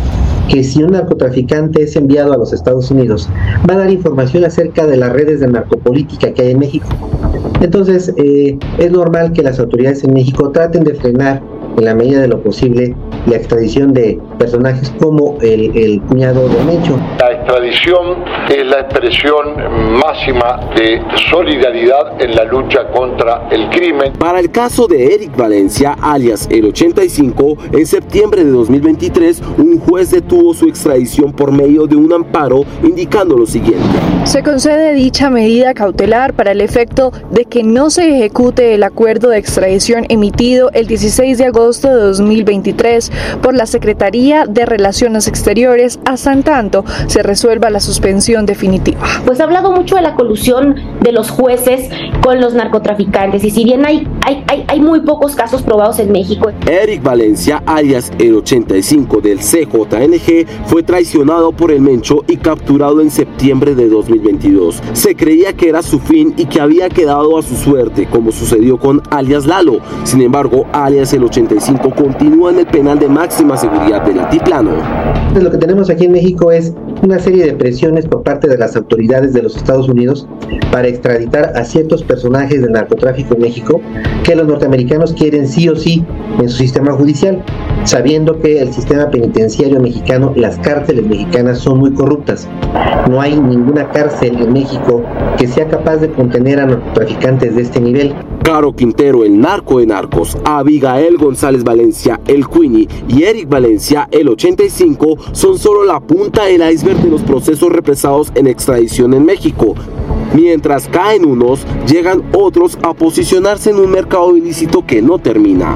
[0.47, 3.27] que si un narcotraficante es enviado a los Estados Unidos,
[3.69, 6.87] va a dar información acerca de las redes de narcopolítica que hay en México.
[7.59, 12.21] Entonces, eh, es normal que las autoridades en México traten de frenar en la medida
[12.21, 12.95] de lo posible
[13.28, 16.99] la extradición de personajes como el, el cuñado de Mencho.
[17.19, 24.13] La extradición es la expresión máxima de solidaridad en la lucha contra el crimen.
[24.13, 30.09] Para el caso de Eric Valencia, alias el 85, en septiembre de 2023, un juez
[30.09, 33.86] detuvo su extradición por medio de un amparo indicando lo siguiente.
[34.23, 39.30] Se concede dicha medida cautelar para el efecto de que no se ejecute el acuerdo
[39.30, 43.11] de extradición emitido el 16 de agosto de 2023
[43.41, 49.01] por la Secretaría de Relaciones Exteriores hasta en tanto se resuelva la suspensión definitiva.
[49.26, 51.89] Pues ha hablado mucho de la colusión de los jueces
[52.22, 56.11] con los narcotraficantes y si bien hay, hay, hay, hay muy pocos casos probados en
[56.11, 56.51] México.
[56.65, 63.11] Eric Valencia, alias el 85 del CJNG, fue traicionado por el Mencho y capturado en
[63.11, 64.82] septiembre de 2022.
[64.93, 68.78] Se creía que era su fin y que había quedado a su suerte, como sucedió
[68.78, 69.80] con alias Lalo.
[70.05, 71.56] Sin embargo, alias el 85
[71.95, 74.71] continúa en el penal de máxima seguridad del Altiplano.
[75.41, 78.75] Lo que tenemos aquí en México es una serie de presiones por parte de las
[78.75, 80.27] autoridades de los Estados Unidos
[80.71, 83.81] para extraditar a ciertos personajes del narcotráfico en México
[84.23, 86.05] que los norteamericanos quieren sí o sí
[86.39, 87.43] en su sistema judicial,
[87.85, 92.47] sabiendo que el sistema penitenciario mexicano, las cárceles mexicanas son muy corruptas.
[93.09, 95.03] No hay ninguna cárcel en México
[95.38, 98.15] que sea capaz de contener a narcotraficantes de este nivel.
[98.43, 104.30] Caro Quintero, el narco de narcos, Abigail González Valencia, el Queenie y Eric Valencia, el
[104.30, 109.75] 85, son solo la punta del iceberg de los procesos represados en extradición en México.
[110.34, 115.75] Mientras caen unos, llegan otros a posicionarse en un mercado ilícito que no termina.